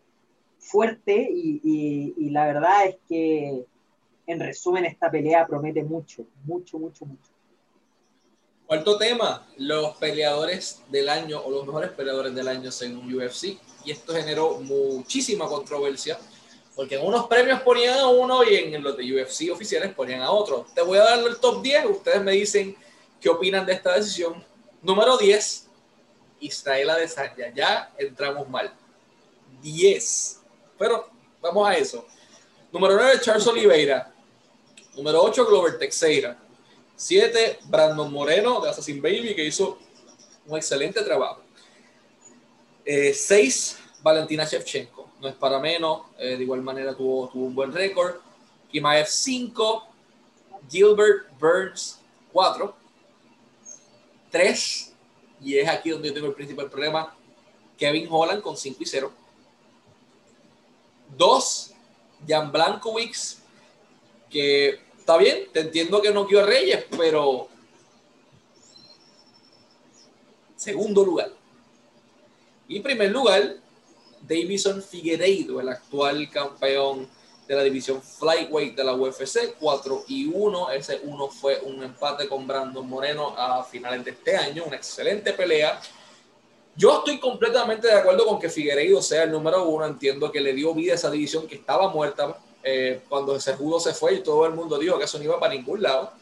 fuerte 0.59 1.29
y, 1.33 2.13
y 2.17 2.29
la 2.31 2.45
verdad 2.45 2.85
es 2.87 2.97
que, 3.07 3.65
en 4.25 4.39
resumen, 4.39 4.85
esta 4.85 5.11
pelea 5.11 5.45
promete 5.45 5.83
mucho, 5.83 6.25
mucho, 6.45 6.79
mucho, 6.79 7.05
mucho. 7.05 7.31
Cuarto 8.65 8.97
tema, 8.97 9.45
los 9.57 9.97
peleadores 9.97 10.81
del 10.89 11.09
año 11.09 11.41
o 11.41 11.51
los 11.51 11.65
mejores 11.65 11.91
peleadores 11.91 12.33
del 12.33 12.47
año 12.47 12.71
según 12.71 13.13
UFC. 13.13 13.57
Y 13.85 13.91
esto 13.91 14.13
generó 14.13 14.59
muchísima 14.59 15.47
controversia 15.47 16.17
porque 16.75 16.95
en 16.95 17.05
unos 17.05 17.27
premios 17.27 17.61
ponían 17.61 17.99
a 17.99 18.07
uno 18.07 18.43
y 18.43 18.55
en 18.55 18.81
los 18.81 18.97
de 18.97 19.03
UFC 19.03 19.51
oficiales 19.51 19.93
ponían 19.93 20.21
a 20.21 20.31
otro. 20.31 20.65
Te 20.73 20.81
voy 20.81 20.97
a 20.97 21.03
dar 21.03 21.19
el 21.19 21.37
top 21.39 21.61
10, 21.61 21.85
ustedes 21.85 22.21
me 22.21 22.31
dicen 22.31 22.75
qué 23.21 23.29
opinan 23.29 23.65
de 23.65 23.73
esta 23.73 23.93
decisión. 23.95 24.43
Número 24.81 25.17
10, 25.17 25.67
Israel 26.39 26.89
Adesanya. 26.89 27.53
Ya 27.53 27.93
entramos 27.97 28.49
mal. 28.49 28.73
10. 29.61 30.41
Pero 30.77 31.09
vamos 31.41 31.67
a 31.67 31.75
eso. 31.75 32.07
Número 32.71 32.95
9, 32.95 33.19
Charles 33.21 33.45
Oliveira. 33.45 34.12
Número 34.95 35.23
8, 35.23 35.45
Glover 35.45 35.79
Teixeira. 35.79 36.37
7, 36.95 37.59
Brandon 37.65 38.11
Moreno 38.11 38.61
de 38.61 38.69
Assassin 38.69 39.01
Baby, 39.01 39.33
que 39.35 39.43
hizo 39.43 39.79
un 40.45 40.57
excelente 40.57 41.01
trabajo. 41.01 41.41
6, 42.85 43.77
eh, 43.79 43.83
Valentina 44.03 44.45
Shevchenko. 44.45 45.09
No 45.19 45.27
es 45.29 45.35
para 45.35 45.59
menos, 45.59 46.01
eh, 46.19 46.37
de 46.37 46.43
igual 46.43 46.61
manera 46.61 46.95
tuvo, 46.95 47.29
tuvo 47.29 47.45
un 47.45 47.55
buen 47.55 47.71
récord. 47.71 48.17
Kimaev 48.71 49.07
5, 49.07 49.87
Gilbert 50.69 51.27
Burns 51.39 51.99
4, 52.31 52.75
3, 54.29 54.93
y 55.41 55.57
es 55.57 55.67
aquí 55.67 55.89
donde 55.89 56.09
yo 56.09 56.13
tengo 56.13 56.27
el 56.27 56.33
principal 56.33 56.69
problema, 56.69 57.15
Kevin 57.77 58.07
Holland 58.09 58.41
con 58.41 58.55
5 58.55 58.77
y 58.81 58.85
0. 58.85 59.11
2, 61.17 61.73
Jan 62.27 62.51
Blankowicz, 62.51 63.39
que 64.29 64.82
está 65.03 65.17
bien, 65.17 65.49
te 65.51 65.59
entiendo 65.59 66.01
que 66.01 66.11
no 66.11 66.25
quiero 66.25 66.45
Reyes, 66.45 66.85
pero 66.97 67.49
segundo 70.55 71.03
lugar. 71.03 71.29
Y 72.69 72.79
primer 72.79 73.11
lugar, 73.11 73.57
Davison 74.21 74.81
Figueiredo, 74.81 75.59
el 75.59 75.67
actual 75.67 76.29
campeón 76.29 77.09
de 77.45 77.53
la 77.53 77.63
división 77.63 78.01
Flyweight 78.01 78.77
de 78.77 78.83
la 78.85 78.93
UFC, 78.93 79.55
4 79.59 80.05
y 80.07 80.27
1. 80.33 80.71
Ese 80.71 81.01
1 81.03 81.27
fue 81.27 81.59
un 81.65 81.83
empate 81.83 82.29
con 82.29 82.47
Brandon 82.47 82.87
Moreno 82.87 83.35
a 83.37 83.61
finales 83.65 84.05
de 84.05 84.11
este 84.11 84.37
año, 84.37 84.63
una 84.63 84.77
excelente 84.77 85.33
pelea. 85.33 85.81
Yo 86.77 86.99
estoy 86.99 87.19
completamente 87.19 87.87
de 87.87 87.95
acuerdo 87.95 88.25
con 88.25 88.39
que 88.39 88.49
Figueiredo 88.49 89.01
sea 89.01 89.23
el 89.23 89.31
número 89.31 89.67
uno. 89.67 89.85
Entiendo 89.85 90.31
que 90.31 90.39
le 90.39 90.53
dio 90.53 90.73
vida 90.73 90.93
a 90.93 90.95
esa 90.95 91.11
división 91.11 91.45
que 91.45 91.55
estaba 91.55 91.89
muerta 91.89 92.37
eh, 92.63 93.01
cuando 93.09 93.39
Cerrudo 93.39 93.79
se 93.79 93.93
fue 93.93 94.15
y 94.15 94.23
todo 94.23 94.45
el 94.45 94.53
mundo 94.53 94.77
dijo 94.79 94.97
que 94.97 95.03
eso 95.03 95.17
no 95.17 95.25
iba 95.25 95.39
para 95.39 95.53
ningún 95.53 95.81
lado. 95.81 96.13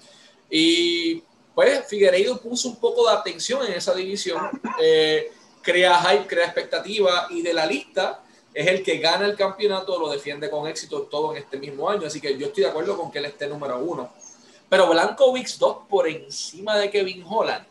Y 0.49 1.23
pues 1.53 1.85
Figueiredo 1.87 2.37
puso 2.39 2.69
un 2.69 2.77
poco 2.77 3.07
de 3.07 3.15
atención 3.15 3.65
en 3.65 3.73
esa 3.73 3.93
división, 3.93 4.41
eh, 4.81 5.31
crea 5.61 6.01
hype, 6.01 6.27
crea 6.27 6.45
expectativa 6.45 7.27
y 7.29 7.41
de 7.41 7.53
la 7.53 7.65
lista 7.65 8.23
es 8.53 8.67
el 8.67 8.83
que 8.83 8.97
gana 8.97 9.25
el 9.25 9.35
campeonato, 9.35 9.97
lo 9.97 10.09
defiende 10.09 10.49
con 10.49 10.67
éxito 10.67 11.03
todo 11.03 11.31
en 11.31 11.43
este 11.43 11.57
mismo 11.57 11.89
año. 11.89 12.07
Así 12.07 12.19
que 12.19 12.37
yo 12.37 12.47
estoy 12.47 12.63
de 12.63 12.69
acuerdo 12.69 12.97
con 12.97 13.11
que 13.11 13.19
él 13.19 13.25
esté 13.25 13.47
número 13.47 13.79
uno. 13.79 14.11
Pero 14.67 14.89
Blanco 14.89 15.31
Wix 15.31 15.59
2 15.59 15.77
por 15.89 16.07
encima 16.07 16.77
de 16.77 16.89
Kevin 16.89 17.23
Holland. 17.27 17.65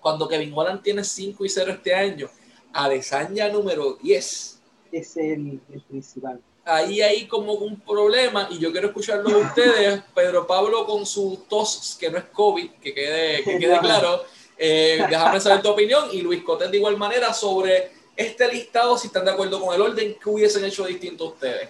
Cuando 0.00 0.28
Kevin 0.28 0.52
Holland 0.54 0.82
tiene 0.82 1.02
5 1.02 1.44
y 1.44 1.48
0 1.48 1.72
este 1.72 1.94
año, 1.94 2.28
Adesanya 2.72 3.48
número 3.48 3.94
10. 4.02 4.58
Es 4.92 5.16
el 5.16 5.60
principal 5.88 6.40
ahí 6.66 7.00
hay 7.00 7.26
como 7.26 7.52
un 7.54 7.80
problema 7.80 8.48
y 8.50 8.58
yo 8.58 8.72
quiero 8.72 8.88
escucharlo 8.88 9.30
de 9.30 9.36
ustedes. 9.36 10.02
Pedro 10.14 10.46
Pablo 10.46 10.84
con 10.84 11.06
su 11.06 11.44
tos, 11.48 11.96
que 11.98 12.10
no 12.10 12.18
es 12.18 12.24
COVID, 12.24 12.70
que 12.82 12.92
quede, 12.92 13.44
que 13.44 13.58
quede 13.58 13.78
claro. 13.78 14.24
Eh, 14.58 15.04
déjame 15.08 15.40
saber 15.40 15.62
tu 15.62 15.68
opinión 15.68 16.08
y 16.12 16.22
Luis 16.22 16.42
Cotet 16.42 16.70
de 16.70 16.78
igual 16.78 16.96
manera 16.96 17.32
sobre 17.32 17.90
este 18.16 18.50
listado, 18.52 18.96
si 18.98 19.06
están 19.08 19.24
de 19.24 19.30
acuerdo 19.30 19.60
con 19.60 19.74
el 19.74 19.80
orden 19.80 20.16
que 20.22 20.30
hubiesen 20.30 20.64
hecho 20.64 20.84
distinto 20.86 21.26
ustedes. 21.26 21.68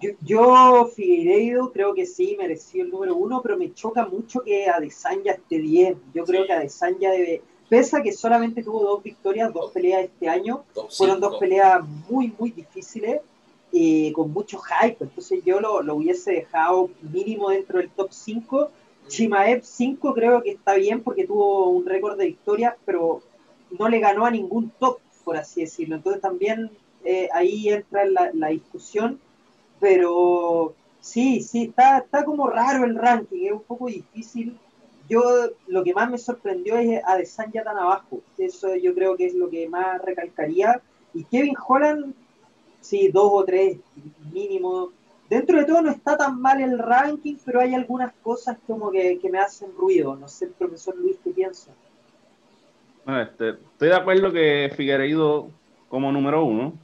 Yo, 0.00 0.10
yo 0.20 0.90
Figueiredo 0.94 1.72
creo 1.72 1.94
que 1.94 2.04
sí, 2.04 2.36
mereció 2.38 2.82
el 2.82 2.90
número 2.90 3.16
uno, 3.16 3.40
pero 3.40 3.56
me 3.56 3.72
choca 3.72 4.04
mucho 4.04 4.40
que 4.40 4.68
Adesanya 4.68 5.32
esté 5.32 5.60
10. 5.60 5.96
Yo 6.14 6.24
creo 6.24 6.44
que 6.46 6.52
Adesanya 6.52 7.10
debe, 7.10 7.42
pese 7.70 7.96
a 7.96 8.02
que 8.02 8.12
solamente 8.12 8.62
tuvo 8.62 8.82
dos 8.82 9.02
victorias, 9.02 9.54
dos 9.54 9.70
peleas 9.70 10.04
este 10.04 10.28
año, 10.28 10.64
fueron 10.90 11.20
dos 11.20 11.38
peleas 11.38 11.82
muy, 12.10 12.34
muy 12.38 12.50
difíciles 12.50 13.20
con 14.14 14.32
mucho 14.32 14.58
hype. 14.58 15.04
Entonces 15.04 15.40
yo 15.44 15.60
lo, 15.60 15.82
lo, 15.82 15.96
hubiese 15.96 16.32
dejado 16.32 16.90
mínimo 17.02 17.50
dentro 17.50 17.78
del 17.78 17.90
top 17.90 18.08
5. 18.10 18.70
Chimaev 19.08 19.64
5 19.64 20.14
creo 20.14 20.42
que 20.42 20.50
está 20.50 20.74
bien 20.74 21.02
porque 21.02 21.26
tuvo 21.26 21.70
un 21.70 21.86
récord 21.86 22.18
de 22.18 22.26
victorias, 22.26 22.74
pero 22.84 23.22
no 23.78 23.88
le 23.88 24.00
ganó 24.00 24.26
a 24.26 24.30
ningún 24.30 24.70
top, 24.78 24.98
por 25.24 25.36
así 25.36 25.62
decirlo. 25.62 25.96
Entonces 25.96 26.20
también 26.20 26.70
eh, 27.04 27.28
ahí 27.32 27.68
entra 27.68 28.04
la, 28.04 28.30
la, 28.34 28.48
discusión, 28.48 29.18
pero 29.80 30.74
sí, 31.00 31.40
sí, 31.40 31.64
está, 31.64 31.98
está 31.98 32.24
como 32.24 32.48
raro 32.48 32.84
el 32.84 32.96
ranking, 32.96 33.46
es 33.46 33.52
un 33.52 33.62
poco 33.62 33.86
difícil. 33.86 34.58
Yo 35.08 35.22
lo 35.66 35.84
que 35.84 35.94
más 35.94 36.10
me 36.10 36.18
sorprendió 36.18 36.76
es 36.76 37.02
a 37.04 37.18
ya 37.50 37.64
tan 37.64 37.78
abajo. 37.78 38.20
Eso 38.36 38.76
yo 38.76 38.94
creo 38.94 39.16
que 39.16 39.26
es 39.26 39.34
lo 39.34 39.48
que 39.48 39.66
más 39.68 40.02
recalcaría. 40.02 40.82
Y 41.14 41.24
Kevin 41.24 41.54
Holland 41.66 42.14
sí, 42.80 43.08
dos 43.08 43.30
o 43.32 43.44
tres 43.44 43.78
mínimo. 44.32 44.90
Dentro 45.28 45.58
de 45.58 45.64
todo 45.64 45.82
no 45.82 45.90
está 45.90 46.16
tan 46.16 46.40
mal 46.40 46.60
el 46.60 46.78
ranking, 46.78 47.36
pero 47.44 47.60
hay 47.60 47.74
algunas 47.74 48.14
cosas 48.22 48.56
como 48.66 48.90
que, 48.90 49.20
me 49.30 49.38
hacen 49.38 49.68
ruido. 49.76 50.16
No 50.16 50.26
sé, 50.26 50.46
profesor 50.46 50.96
Luis, 50.96 51.16
¿qué 51.22 51.30
piensa? 51.30 51.70
Este, 53.06 53.50
estoy 53.50 53.88
de 53.88 53.94
acuerdo 53.94 54.32
que 54.32 54.72
Figueiredo 54.74 55.50
como 55.88 56.12
número 56.12 56.44
uno, 56.44 56.74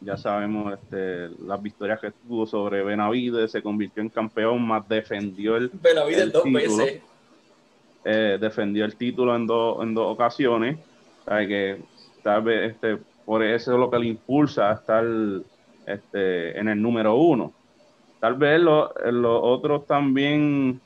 ya 0.00 0.16
sabemos 0.16 0.74
este, 0.74 1.28
las 1.44 1.62
victorias 1.62 2.00
que 2.00 2.12
tuvo 2.26 2.46
sobre 2.46 2.82
Benavides, 2.82 3.50
se 3.50 3.62
convirtió 3.62 4.02
en 4.02 4.08
campeón, 4.08 4.66
más 4.66 4.88
defendió 4.88 5.56
el, 5.56 5.70
Benavides 5.72 6.32
dos 6.32 6.44
veces. 6.44 7.02
Eh, 8.04 8.38
defendió 8.40 8.84
el 8.84 8.96
título 8.96 9.34
en, 9.34 9.42
en 9.42 9.94
dos 9.94 10.12
ocasiones. 10.12 10.78
Sabe 11.24 11.48
que 11.48 11.82
tal 12.22 12.42
vez 12.42 12.72
este, 12.72 12.98
por 13.28 13.42
eso 13.42 13.74
es 13.74 13.78
lo 13.78 13.90
que 13.90 13.98
le 13.98 14.06
impulsa 14.06 14.70
a 14.70 14.72
estar 14.72 15.04
este, 15.86 16.58
en 16.58 16.66
el 16.66 16.80
número 16.80 17.14
uno. 17.14 17.52
Tal 18.20 18.36
vez 18.36 18.58
los 18.58 18.90
otros 19.22 19.86
también 19.86 20.80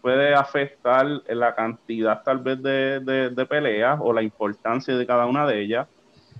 puede 0.00 0.32
afectar 0.32 1.04
la 1.26 1.56
cantidad 1.56 2.22
tal 2.22 2.38
vez 2.38 2.62
de, 2.62 3.00
de, 3.34 3.46
peleas 3.46 3.98
o 4.00 4.12
la 4.12 4.22
importancia 4.22 4.96
de 4.96 5.04
cada 5.04 5.26
una 5.26 5.44
de 5.44 5.60
ellas. 5.60 5.88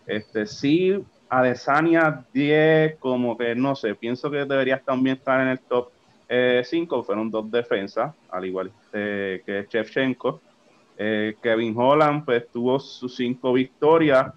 Este, 0.06 0.46
sí, 0.46 1.04
Adesanya 1.28 2.24
10, 2.32 2.98
como 3.00 3.36
que 3.36 3.56
no 3.56 3.74
sé, 3.74 3.96
pienso 3.96 4.30
que 4.30 4.44
debería 4.44 4.78
también 4.78 5.16
estar 5.16 5.40
en 5.40 5.48
el 5.48 5.58
top 5.58 5.88
5, 6.62 7.00
eh, 7.00 7.02
fueron 7.04 7.32
dos 7.32 7.50
defensas, 7.50 8.14
al 8.30 8.44
igual 8.44 8.70
que 8.92 9.66
Shevchenko. 9.68 10.40
Eh, 10.96 11.34
Kevin 11.42 11.74
Holland 11.76 12.24
pues 12.24 12.48
tuvo 12.52 12.78
sus 12.78 13.16
cinco 13.16 13.52
victorias, 13.54 14.32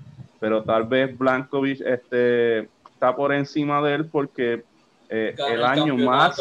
pero 0.45 0.61
tal 0.61 0.83
vez 0.83 1.17
Blankovic 1.17 1.81
este, 1.81 2.69
está 2.93 3.15
por 3.15 3.33
encima 3.33 3.81
de 3.81 3.95
él 3.95 4.05
porque 4.05 4.63
eh, 5.09 5.35
el, 5.35 5.63
año 5.63 5.97
más, 5.97 6.39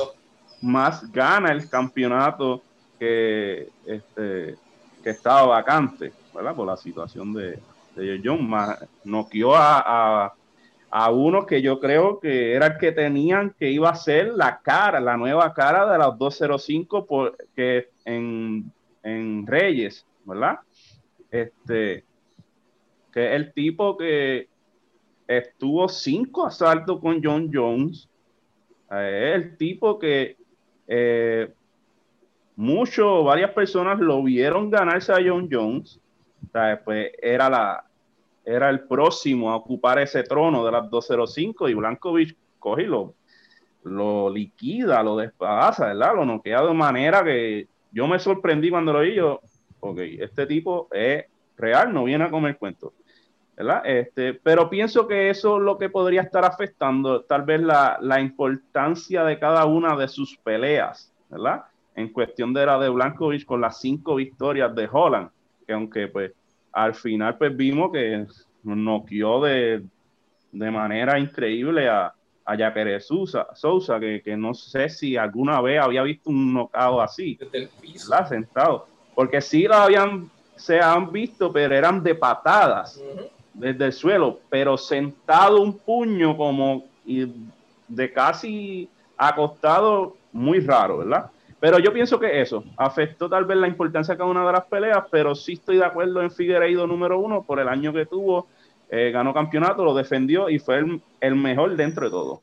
más 0.61 1.11
gana 1.11 1.51
el 1.51 1.71
campeonato 1.71 2.61
que, 2.99 3.71
este, 3.87 4.57
que 5.03 5.09
estaba 5.09 5.47
vacante, 5.47 6.13
¿verdad? 6.35 6.55
Por 6.55 6.67
la 6.67 6.77
situación 6.77 7.33
de, 7.33 7.59
de 7.97 8.21
John. 8.23 8.47
Más, 8.47 8.79
noqueó 9.05 9.57
a, 9.57 10.35
a, 10.91 11.11
uno 11.11 11.47
que 11.47 11.63
yo 11.63 11.81
creo 11.81 12.21
que 12.21 12.53
era 12.53 12.67
el 12.67 12.77
que 12.77 12.93
tenían 12.93 13.55
que 13.59 13.71
iba 13.71 13.89
a 13.89 13.97
ser 13.97 14.35
la 14.35 14.61
cara, 14.61 15.01
la 15.01 15.17
nueva 15.17 15.55
cara 15.55 15.91
de 15.91 15.97
los 15.97 16.19
205 16.19 17.07
porque 17.07 17.89
en, 18.05 18.71
en 19.03 19.47
Reyes, 19.47 20.05
¿verdad? 20.27 20.59
Este, 21.31 22.05
que 23.15 23.27
es 23.27 23.33
el 23.33 23.53
tipo 23.53 23.97
que 23.97 24.49
estuvo 25.29 25.89
cinco 25.89 26.47
asaltos 26.47 27.01
con 27.01 27.23
John 27.23 27.49
Jones, 27.53 28.09
eh, 28.91 29.31
es 29.31 29.43
el 29.45 29.57
tipo 29.57 30.01
que 30.01 30.37
eh, 30.89 31.49
mucho, 32.57 33.23
varias 33.23 33.53
personas 33.53 34.01
lo 34.01 34.21
vieron 34.23 34.69
ganarse 34.69 35.13
a 35.13 35.23
John 35.25 35.49
Jones, 35.51 36.01
pues 36.85 37.13
era 37.23 37.49
la 37.49 37.85
era 38.45 38.69
el 38.69 38.81
próximo 38.81 39.51
a 39.51 39.57
ocupar 39.57 39.99
ese 39.99 40.23
trono 40.23 40.67
de 40.67 40.73
las 40.73 40.91
205 40.91 41.69
y 41.69 41.75
Blankovic 41.75 42.37
coge 42.59 42.83
y 42.83 42.87
lo, 42.87 43.15
lo 43.85 44.29
liquida, 44.29 45.03
lo 45.03 45.17
despaza, 45.17 45.87
¿verdad? 45.87 46.15
Lo 46.17 46.27
noquea 46.27 46.63
de 46.63 46.75
manera 46.75 47.25
que 47.25 47.69
yo 47.91 48.07
me 48.07 48.19
sorprendí 48.19 48.69
cuando 48.69 48.93
lo 48.93 49.01
vi 49.01 49.15
yo, 49.15 49.41
ok, 49.81 49.99
este 50.19 50.47
tipo 50.47 50.89
es 50.93 51.25
real, 51.57 51.93
no 51.95 52.05
viene 52.05 52.25
a 52.25 52.31
comer 52.31 52.59
cuentos. 52.59 52.93
¿Verdad? 53.57 53.83
Este, 53.85 54.35
pero 54.35 54.69
pienso 54.69 55.07
que 55.07 55.31
eso 55.31 55.59
es 55.59 55.63
lo 55.63 55.79
que 55.79 55.89
podría 55.89 56.23
estar 56.23 56.45
afectando, 56.45 57.23
tal 57.23 57.43
vez 57.43 57.61
la, 57.61 57.99
la, 58.01 58.21
importancia 58.21 59.25
de 59.25 59.39
cada 59.39 59.65
una 59.65 59.97
de 59.97 60.09
sus 60.09 60.37
peleas, 60.39 61.13
¿verdad? 61.29 61.65
En 61.95 62.09
cuestión 62.09 62.53
de 62.53 62.67
la 62.67 62.79
de 62.79 62.89
Blankovic 62.89 63.45
con 63.45 63.61
las 63.61 63.81
cinco 63.81 64.17
victorias 64.17 64.75
de 64.75 64.89
Holland, 64.91 65.31
que 65.67 65.73
aunque 65.73 66.09
pues 66.09 66.33
al 66.73 66.95
final 66.95 67.39
pues 67.39 67.57
vimos 67.57 67.93
que 67.93 68.27
noqueó 68.65 69.41
de, 69.43 69.85
de 70.51 70.71
manera 70.71 71.19
increíble 71.19 71.89
a, 71.89 72.13
a 72.45 72.57
Jaquere 72.57 73.01
Sousa, 73.01 73.47
Sousa 73.55 74.01
que, 74.01 74.21
que, 74.23 74.37
no 74.37 74.55
sé 74.55 74.89
si 74.89 75.17
alguna 75.17 75.61
vez 75.61 75.81
había 75.81 76.03
visto 76.03 76.31
un 76.31 76.53
nocao 76.53 77.01
así, 77.01 77.39
¿verdad? 77.53 78.29
Sentado 78.29 78.95
porque 79.15 79.41
sí 79.41 79.63
lo 79.63 79.75
habían, 79.75 80.31
se 80.57 80.81
han 80.81 81.11
visto, 81.13 81.53
pero 81.53 81.75
eran 81.75 82.03
de 82.03 82.15
patadas 82.15 83.01
desde 83.55 83.87
el 83.87 83.93
suelo, 83.93 84.41
pero 84.51 84.77
sentado 84.77 85.61
un 85.61 85.79
puño 85.79 86.37
como 86.37 86.85
y 87.07 87.27
de 87.89 88.13
casi 88.13 88.89
acostado, 89.17 90.17
muy 90.33 90.61
raro, 90.61 90.99
¿verdad? 90.99 91.31
Pero 91.61 91.79
yo 91.79 91.93
pienso 91.93 92.19
que 92.19 92.41
eso 92.41 92.65
afectó 92.77 93.29
tal 93.29 93.45
vez 93.45 93.57
la 93.57 93.69
importancia 93.69 94.15
de 94.15 94.19
cada 94.19 94.31
una 94.31 94.45
de 94.45 94.53
las 94.53 94.65
peleas, 94.65 95.05
pero 95.11 95.35
sí 95.35 95.55
estoy 95.55 95.77
de 95.77 95.85
acuerdo 95.85 96.21
en 96.21 96.31
Figueiredo 96.31 96.87
número 96.87 97.19
uno 97.19 97.43
por 97.43 97.61
el 97.61 97.69
año 97.69 97.93
que 97.93 98.05
tuvo, 98.05 98.49
eh, 98.91 99.11
ganó 99.13 99.33
campeonato, 99.33 99.85
lo 99.85 99.95
defendió 99.95 100.51
y 100.51 100.59
fue 100.59 100.79
el, 100.79 101.01
el 101.21 101.37
mejor 101.37 101.75
dentro 101.77 102.05
de 102.05 102.11
todo. 102.11 102.43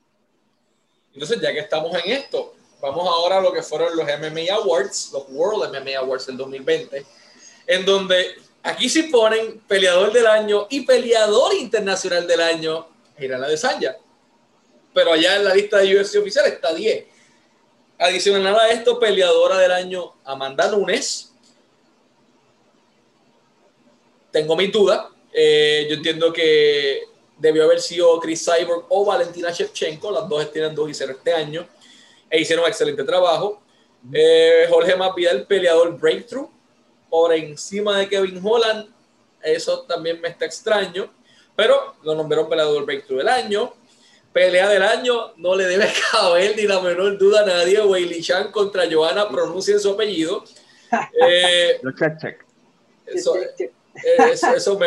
Entonces, 1.13 1.41
ya 1.41 1.51
que 1.51 1.59
estamos 1.59 1.93
en 1.93 2.11
esto, 2.11 2.53
Vamos 2.81 3.07
ahora 3.07 3.37
a 3.37 3.41
lo 3.41 3.53
que 3.53 3.61
fueron 3.61 3.95
los 3.95 4.05
MMA 4.05 4.55
Awards, 4.55 5.11
los 5.13 5.25
World 5.29 5.71
MMA 5.71 5.99
Awards 5.99 6.25
del 6.25 6.37
2020, 6.37 7.05
en 7.67 7.85
donde 7.85 8.25
aquí 8.63 8.89
sí 8.89 9.03
ponen 9.03 9.59
peleador 9.67 10.11
del 10.11 10.27
año 10.27 10.67
y 10.69 10.81
peleador 10.81 11.53
internacional 11.55 12.27
del 12.27 12.41
año, 12.41 12.87
Girana 13.17 13.47
de 13.47 13.57
Sanya. 13.57 13.97
Pero 14.93 15.13
allá 15.13 15.37
en 15.37 15.45
la 15.45 15.55
lista 15.55 15.77
de 15.77 15.99
UFC 15.99 16.17
oficial 16.17 16.45
está 16.47 16.73
10. 16.73 17.05
Adicional 17.99 18.59
a 18.59 18.69
esto, 18.69 18.99
peleadora 18.99 19.57
del 19.59 19.71
año 19.71 20.13
Amanda 20.23 20.69
Nunes. 20.69 21.33
Tengo 24.31 24.55
mis 24.55 24.71
dudas. 24.71 25.05
Eh, 25.33 25.87
yo 25.89 25.95
entiendo 25.95 26.33
que 26.33 27.03
debió 27.37 27.63
haber 27.63 27.79
sido 27.79 28.19
Chris 28.19 28.43
Cyborg 28.43 28.85
o 28.89 29.05
Valentina 29.05 29.51
Shevchenko. 29.51 30.11
Las 30.11 30.27
dos 30.27 30.51
tienen 30.51 30.73
2 30.73 30.89
y 30.89 30.93
0 30.93 31.13
este 31.17 31.33
año 31.33 31.67
e 32.31 32.39
hicieron 32.39 32.63
un 32.63 32.69
excelente 32.69 33.03
trabajo. 33.03 33.61
Eh, 34.11 34.65
Jorge 34.69 34.95
el 35.29 35.45
peleador 35.45 35.99
breakthrough, 35.99 36.49
por 37.11 37.33
encima 37.33 37.97
de 37.97 38.07
Kevin 38.07 38.39
Holland. 38.41 38.87
Eso 39.43 39.81
también 39.81 40.21
me 40.21 40.29
está 40.29 40.45
extraño, 40.45 41.11
pero 41.55 41.95
lo 42.03 42.15
nombraron 42.15 42.49
peleador 42.49 42.85
breakthrough 42.85 43.19
del 43.19 43.27
año. 43.27 43.73
Pelea 44.31 44.69
del 44.69 44.81
año, 44.81 45.33
no 45.35 45.55
le 45.57 45.65
debe 45.65 45.91
caber 46.11 46.55
ni 46.55 46.63
la 46.63 46.79
menor 46.79 47.17
duda 47.17 47.41
a 47.41 47.45
nadie. 47.45 47.81
Weili 47.81 48.21
Chan 48.21 48.49
contra 48.49 48.85
Johanna, 48.89 49.27
pronuncien 49.27 49.79
su 49.79 49.91
apellido. 49.91 50.43
Eh, 51.25 51.79
eso, 53.05 53.37
eh, 53.37 53.71
eso, 54.33 54.53
eso 54.53 54.79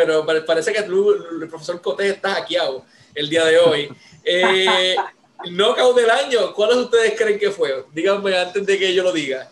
parece 0.45 0.71
que 0.71 0.77
el, 0.77 1.47
profesor 1.49 1.81
Cotés 1.81 2.13
está 2.13 2.35
hackeado 2.35 2.85
el 3.15 3.27
día 3.27 3.43
de 3.45 3.57
hoy. 3.57 3.89
Eh, 4.23 4.95
knockout 5.49 5.95
del 5.95 6.11
año, 6.11 6.53
¿cuáles 6.53 6.77
ustedes 6.77 7.15
creen 7.17 7.39
que 7.39 7.49
fue? 7.49 7.85
Díganme 7.91 8.37
antes 8.37 8.63
de 8.63 8.77
que 8.77 8.93
yo 8.93 9.01
lo 9.01 9.11
diga. 9.11 9.49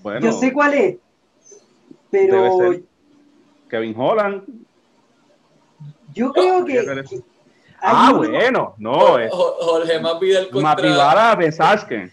Bueno, 0.00 0.20
yo 0.20 0.38
sé 0.38 0.52
cuál 0.52 0.74
es, 0.74 0.96
pero. 2.10 2.74
Kevin 3.68 3.94
Holland. 3.96 4.42
Yo 6.12 6.32
creo 6.32 6.64
que. 6.64 6.84
ah, 7.80 8.12
bueno, 8.14 8.74
no. 8.78 9.18
Es... 9.18 9.30
Jorge 9.32 10.00
Masvidal 10.00 10.50
contra. 10.50 11.36
de 11.36 11.52
Sasuke. 11.52 12.12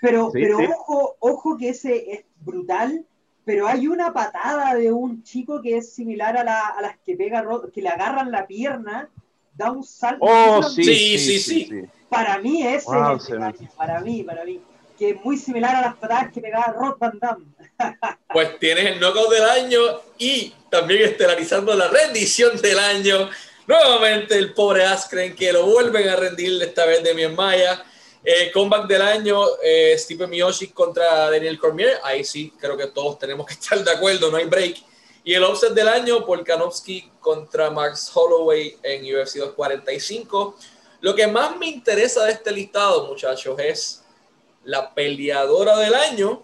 Pero, 0.00 0.30
pero 0.32 0.58
Ojo, 0.58 1.16
ojo 1.18 1.56
que 1.58 1.70
ese 1.70 2.12
es 2.12 2.24
brutal, 2.40 3.04
pero 3.44 3.66
hay 3.66 3.88
una 3.88 4.12
patada 4.12 4.74
de 4.74 4.92
un 4.92 5.22
chico 5.24 5.60
que 5.60 5.76
es 5.76 5.92
similar 5.92 6.36
a, 6.36 6.44
la, 6.44 6.68
a 6.68 6.82
las 6.82 6.98
que 6.98 7.16
pega, 7.16 7.44
que 7.74 7.82
le 7.82 7.88
agarran 7.88 8.30
la 8.30 8.46
pierna, 8.46 9.10
da 9.54 9.72
un 9.72 9.82
salto. 9.82 10.24
Oh, 10.24 10.62
sí, 10.62 10.84
sí, 10.84 11.18
sí, 11.18 11.38
sí, 11.40 11.82
para 12.08 12.38
mí 12.38 12.62
ese 12.62 12.90
es 13.16 13.28
el 13.30 13.38
para 13.76 14.00
mí, 14.00 14.22
para 14.22 14.44
mí, 14.44 14.60
que 14.98 15.10
es 15.10 15.24
muy 15.24 15.36
similar 15.36 15.76
a 15.76 15.80
las 15.82 15.96
patadas 15.96 16.32
que 16.32 16.40
pegaba 16.40 16.74
Rod 16.76 16.96
Van 16.98 17.18
Damme. 17.18 17.46
pues 18.32 18.58
tienes 18.58 18.86
el 18.86 19.00
knockout 19.00 19.30
del 19.30 19.44
año 19.44 19.80
y 20.18 20.52
también 20.68 21.02
estelarizando 21.02 21.74
la 21.74 21.88
rendición 21.88 22.60
del 22.60 22.78
año. 22.78 23.30
Nuevamente 23.66 24.36
el 24.36 24.54
pobre 24.54 24.84
Askren 24.84 25.36
que 25.36 25.52
lo 25.52 25.66
vuelven 25.66 26.08
a 26.08 26.16
rendir 26.16 26.60
esta 26.62 26.86
vez 26.86 27.02
de 27.02 27.14
mi 27.14 27.26
Maya. 27.28 27.84
Eh, 28.24 28.50
comeback 28.52 28.86
del 28.88 29.02
año, 29.02 29.42
eh, 29.62 29.94
Steve 29.96 30.26
Miyoshi 30.26 30.68
contra 30.68 31.30
Daniel 31.30 31.58
Cormier. 31.58 31.98
Ahí 32.02 32.24
sí, 32.24 32.52
creo 32.58 32.76
que 32.76 32.88
todos 32.88 33.18
tenemos 33.18 33.46
que 33.46 33.54
estar 33.60 33.82
de 33.82 33.90
acuerdo, 33.90 34.30
no 34.30 34.36
hay 34.36 34.46
break. 34.46 34.76
Y 35.22 35.34
el 35.34 35.44
offset 35.44 35.72
del 35.72 35.88
año, 35.88 36.24
Polkanovski 36.24 37.10
contra 37.20 37.70
Max 37.70 38.10
Holloway 38.14 38.76
en 38.82 39.02
UFC 39.02 39.36
245. 39.36 40.56
Lo 41.00 41.14
que 41.14 41.26
más 41.26 41.56
me 41.56 41.66
interesa 41.66 42.24
de 42.24 42.32
este 42.32 42.50
listado, 42.50 43.06
muchachos, 43.06 43.58
es 43.58 44.02
la 44.64 44.94
peleadora 44.94 45.78
del 45.78 45.94
año. 45.94 46.42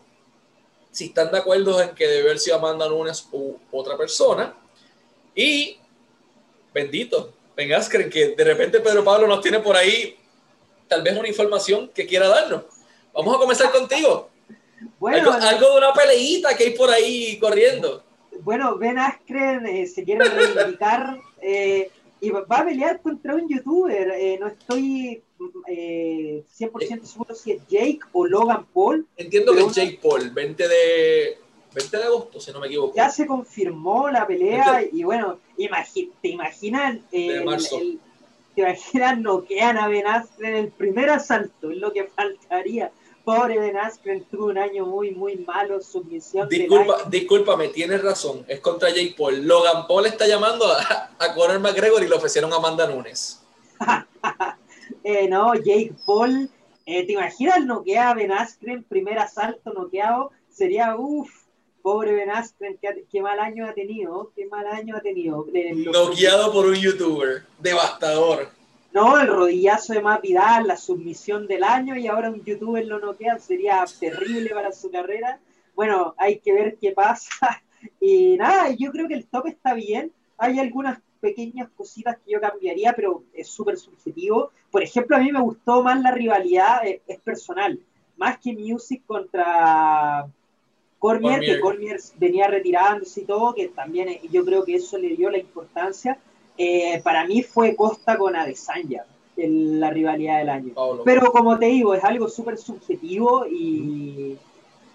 Si 0.90 1.06
están 1.06 1.30
de 1.32 1.38
acuerdo 1.38 1.80
en 1.82 1.94
que 1.94 2.06
debe 2.06 2.22
haber 2.22 2.38
sido 2.38 2.56
Amanda 2.56 2.88
Nunes 2.88 3.28
u 3.32 3.56
otra 3.72 3.96
persona. 3.96 4.54
Y, 5.34 5.78
bendito, 6.72 7.32
vengas, 7.56 7.88
creen 7.88 8.10
que 8.10 8.28
de 8.28 8.44
repente 8.44 8.80
Pedro 8.80 9.02
Pablo 9.02 9.26
nos 9.26 9.40
tiene 9.40 9.58
por 9.60 9.76
ahí 9.76 10.16
tal 10.88 11.02
vez 11.02 11.16
una 11.16 11.28
información 11.28 11.88
que 11.88 12.06
quiera 12.06 12.28
darnos. 12.28 12.64
Vamos 13.12 13.34
a 13.34 13.38
comenzar 13.38 13.70
contigo. 13.72 14.30
Bueno, 14.98 15.32
algo, 15.32 15.70
de 15.70 15.78
una 15.78 15.92
peleita 15.92 16.56
que 16.56 16.64
hay 16.64 16.70
por 16.70 16.90
ahí 16.90 17.38
corriendo. 17.38 18.02
Bueno, 18.40 18.76
Ben 18.76 18.98
Askren 18.98 19.66
eh, 19.66 19.86
se 19.86 20.04
quiere 20.04 20.24
reivindicar 20.24 21.18
eh, 21.40 21.90
y 22.24 22.30
va 22.30 22.44
a 22.48 22.64
pelear 22.64 23.00
contra 23.02 23.34
un 23.34 23.48
youtuber. 23.48 24.10
Eh, 24.12 24.38
no 24.40 24.48
estoy 24.48 25.22
eh, 25.68 26.44
100% 26.58 27.04
seguro 27.04 27.34
si 27.34 27.52
es 27.52 27.66
Jake 27.68 28.00
o 28.12 28.26
Logan 28.26 28.66
Paul. 28.72 29.06
Entiendo 29.16 29.52
que 29.52 29.60
es 29.60 29.74
Jake 29.74 29.98
Paul, 30.02 30.30
20 30.30 30.68
de, 30.68 31.38
20 31.74 31.96
de 31.96 32.02
agosto, 32.02 32.40
si 32.40 32.52
no 32.52 32.60
me 32.60 32.68
equivoco. 32.68 32.94
Ya 32.96 33.10
se 33.10 33.26
confirmó 33.26 34.08
la 34.08 34.26
pelea 34.26 34.82
y 34.90 35.04
bueno, 35.04 35.38
te 35.56 36.28
imaginas 36.28 36.98
eh, 37.12 37.44
el, 37.44 38.00
te 38.54 38.60
imaginas 38.62 39.18
noquean 39.18 39.76
a 39.76 39.88
Ben 39.88 40.04
en 40.38 40.54
el 40.54 40.68
primer 40.68 41.10
asalto, 41.10 41.70
es 41.70 41.76
lo 41.76 41.92
que 41.92 42.04
faltaría. 42.04 42.90
Pobre 43.24 43.58
Ben 43.58 43.76
Askren 43.78 44.24
tuvo 44.24 44.46
un 44.46 44.58
año 44.58 44.84
muy, 44.84 45.12
muy 45.12 45.36
malo, 45.36 45.80
submisión. 45.80 46.46
Disculpa, 46.48 47.04
discúlpame, 47.08 47.68
tienes 47.68 48.02
razón, 48.02 48.44
es 48.46 48.60
contra 48.60 48.90
Jake 48.90 49.14
Paul. 49.16 49.46
Logan 49.46 49.86
Paul 49.86 50.04
está 50.06 50.26
llamando 50.26 50.66
a, 50.66 51.10
a 51.18 51.34
Conor 51.34 51.58
McGregor 51.58 52.02
y 52.02 52.08
le 52.08 52.14
ofrecieron 52.14 52.52
a 52.52 52.56
Amanda 52.56 52.86
Nunes. 52.86 53.42
eh, 55.04 55.26
no, 55.28 55.54
Jake 55.54 55.94
Paul, 56.06 56.50
eh, 56.84 57.06
¿te 57.06 57.12
imaginas 57.12 57.64
noquear 57.64 58.08
a 58.08 58.14
Ben 58.14 58.30
Askren, 58.30 58.84
primer 58.84 59.18
asalto 59.18 59.72
noqueado? 59.72 60.30
Sería, 60.50 60.94
uff, 60.96 61.30
pobre 61.80 62.12
Ben 62.12 62.30
Askren, 62.30 62.78
qué, 63.10 63.22
mal 63.22 63.40
año 63.40 63.66
ha 63.66 63.72
tenido, 63.72 64.32
qué 64.36 64.46
mal 64.46 64.66
año 64.66 64.96
ha 64.96 65.00
tenido. 65.00 65.46
Noqueado 65.92 66.52
por 66.52 66.66
un 66.66 66.74
youtuber, 66.74 67.44
devastador. 67.58 68.50
No, 68.94 69.18
el 69.18 69.26
rodillazo 69.26 69.92
de 69.92 70.00
Más 70.00 70.22
Vidal, 70.22 70.68
la 70.68 70.76
submisión 70.76 71.48
del 71.48 71.64
año 71.64 71.96
y 71.96 72.06
ahora 72.06 72.30
un 72.30 72.44
youtuber 72.44 72.86
lo 72.86 73.00
noquea, 73.00 73.40
sería 73.40 73.84
terrible 73.98 74.50
para 74.50 74.70
su 74.70 74.88
carrera. 74.88 75.40
Bueno, 75.74 76.14
hay 76.16 76.38
que 76.38 76.52
ver 76.52 76.78
qué 76.80 76.92
pasa. 76.92 77.30
Y 78.00 78.38
nada, 78.38 78.70
yo 78.70 78.90
creo 78.92 79.06
que 79.06 79.12
el 79.12 79.26
top 79.26 79.48
está 79.48 79.74
bien. 79.74 80.10
Hay 80.38 80.58
algunas 80.58 81.00
pequeñas 81.20 81.68
cositas 81.76 82.16
que 82.24 82.32
yo 82.32 82.40
cambiaría, 82.40 82.94
pero 82.94 83.24
es 83.34 83.48
súper 83.48 83.76
subjetivo. 83.76 84.52
Por 84.70 84.82
ejemplo, 84.82 85.16
a 85.16 85.20
mí 85.20 85.30
me 85.30 85.42
gustó 85.42 85.82
más 85.82 86.00
la 86.00 86.10
rivalidad, 86.10 86.86
eh, 86.86 87.02
es, 87.06 87.20
personal, 87.20 87.78
más 88.16 88.38
que 88.38 88.54
Music 88.54 89.02
contra 89.06 90.26
Cormier, 90.98 91.40
que 91.40 91.60
Cormier 91.60 92.00
venía 92.16 92.48
retirándose 92.48 93.20
y 93.20 93.24
todo, 93.24 93.54
que 93.54 93.68
también 93.68 94.08
eh, 94.08 94.22
yo 94.30 94.46
creo 94.46 94.64
que 94.64 94.76
eso 94.76 94.96
le 94.96 95.14
dio 95.14 95.30
la 95.30 95.38
importancia 95.38 96.18
eh, 96.56 97.00
para 97.02 97.26
mí 97.26 97.42
fue 97.42 97.74
Costa 97.74 98.16
con 98.16 98.36
Adesanya 98.36 99.04
en 99.36 99.80
la 99.80 99.90
rivalidad 99.90 100.38
del 100.38 100.48
año. 100.48 100.74
Pero 101.04 101.32
como 101.32 101.58
te 101.58 101.66
digo, 101.66 101.94
es 101.94 102.04
algo 102.04 102.28
súper 102.28 102.56
subjetivo 102.56 103.46
y, 103.46 104.38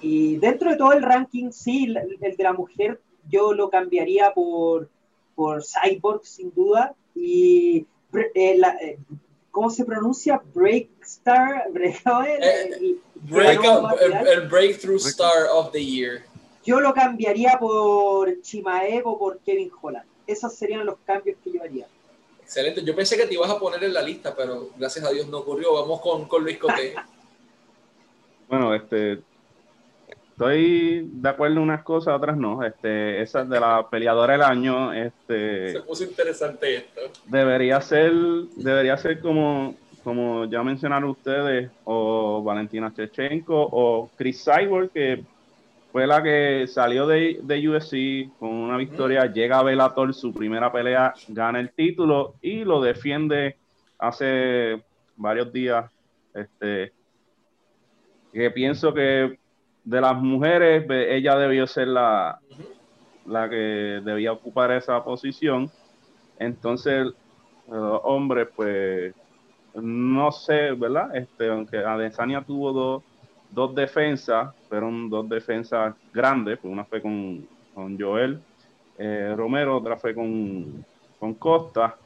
y, 0.01 0.37
dentro 0.37 0.71
de 0.71 0.77
todo 0.77 0.93
el 0.93 1.03
ranking, 1.03 1.51
sí, 1.51 1.93
el, 2.21 2.37
de 2.37 2.43
la 2.43 2.53
mujer 2.53 3.01
yo 3.29 3.53
lo 3.53 3.69
cambiaría 3.69 4.33
por, 4.33 4.89
por 5.35 5.63
Cyborg 5.63 6.25
sin 6.25 6.53
duda 6.53 6.95
y 7.13 7.85
eh, 8.13 8.31
eh, 8.33 8.97
¿cómo 9.51 9.69
se 9.69 9.83
pronuncia? 9.83 10.41
Breakstar, 10.53 11.69
break, 11.71 12.01
el, 12.01 13.01
el, 14.27 14.47
Breakthrough 14.47 14.97
Star 14.97 15.47
of 15.53 15.73
the 15.73 15.83
Year. 15.83 16.23
Yo 16.63 16.79
lo 16.79 16.93
cambiaría 16.93 17.57
por 17.59 18.41
Chimaev 18.41 19.05
o 19.05 19.17
por 19.17 19.39
Kevin 19.39 19.69
Holland 19.81 20.07
esos 20.31 20.53
serían 20.53 20.85
los 20.85 20.97
cambios 21.05 21.37
que 21.43 21.51
yo 21.51 21.63
haría. 21.63 21.87
Excelente. 22.41 22.83
Yo 22.83 22.95
pensé 22.95 23.17
que 23.17 23.25
te 23.25 23.33
ibas 23.33 23.49
a 23.49 23.59
poner 23.59 23.83
en 23.83 23.93
la 23.93 24.01
lista, 24.01 24.35
pero 24.35 24.69
gracias 24.77 25.05
a 25.05 25.11
Dios 25.11 25.27
no 25.27 25.39
ocurrió. 25.39 25.73
Vamos 25.73 26.01
con, 26.01 26.27
con 26.27 26.43
Luis 26.43 26.57
Cote. 26.57 26.95
bueno, 28.49 28.73
este, 28.73 29.19
estoy 30.31 31.09
de 31.11 31.29
acuerdo 31.29 31.57
en 31.57 31.61
unas 31.61 31.83
cosas, 31.83 32.15
otras 32.15 32.37
no. 32.37 32.63
Este, 32.63 33.21
esa 33.21 33.43
de 33.43 33.59
la 33.59 33.87
peleadora 33.89 34.33
del 34.33 34.41
año, 34.43 34.93
este. 34.93 35.73
Se 35.73 35.81
puso 35.81 36.03
interesante 36.03 36.75
esto. 36.75 37.01
Debería 37.25 37.81
ser, 37.81 38.13
debería 38.55 38.97
ser 38.97 39.19
como, 39.19 39.75
como 40.03 40.45
ya 40.45 40.63
mencionaron 40.63 41.09
ustedes, 41.09 41.69
o 41.83 42.41
Valentina 42.41 42.93
Chechenko, 42.95 43.69
o 43.71 44.09
Chris 44.15 44.43
Cyborg, 44.43 44.89
que 44.91 45.23
fue 45.99 46.07
la 46.07 46.23
que 46.23 46.65
salió 46.65 47.05
de, 47.05 47.41
de 47.43 47.67
USC 47.67 48.39
con 48.39 48.51
una 48.51 48.77
victoria, 48.77 49.25
llega 49.25 49.59
a 49.59 49.63
Bellator, 49.63 50.13
su 50.13 50.33
primera 50.33 50.71
pelea, 50.71 51.13
gana 51.27 51.59
el 51.59 51.73
título 51.73 52.35
y 52.41 52.63
lo 52.63 52.79
defiende 52.79 53.57
hace 53.97 54.81
varios 55.17 55.51
días. 55.51 55.91
Este, 56.33 56.93
que 58.31 58.49
pienso 58.51 58.93
que 58.93 59.37
de 59.83 59.99
las 59.99 60.15
mujeres, 60.15 60.85
ella 60.89 61.35
debió 61.35 61.67
ser 61.67 61.89
la, 61.89 62.39
la 63.25 63.49
que 63.49 63.99
debía 64.01 64.31
ocupar 64.31 64.71
esa 64.71 65.03
posición. 65.03 65.69
Entonces, 66.37 67.07
los 67.69 67.99
hombres, 68.05 68.47
pues, 68.55 69.13
no 69.73 70.31
sé, 70.31 70.71
¿verdad? 70.71 71.13
Este, 71.13 71.49
aunque 71.49 71.79
Adesanya 71.79 72.41
tuvo 72.41 72.71
dos 72.71 73.03
dos 73.51 73.73
defensas, 73.75 74.53
fueron 74.69 75.09
dos 75.09 75.27
defensas 75.27 75.95
grandes, 76.13 76.59
pues 76.59 76.71
una 76.71 76.85
fue 76.85 77.01
con, 77.01 77.47
Joel 77.99 78.39
eh, 78.97 79.33
Romero, 79.35 79.77
otra 79.77 79.97
fue 79.97 80.13
con, 80.13 80.85
Costa, 81.37 81.97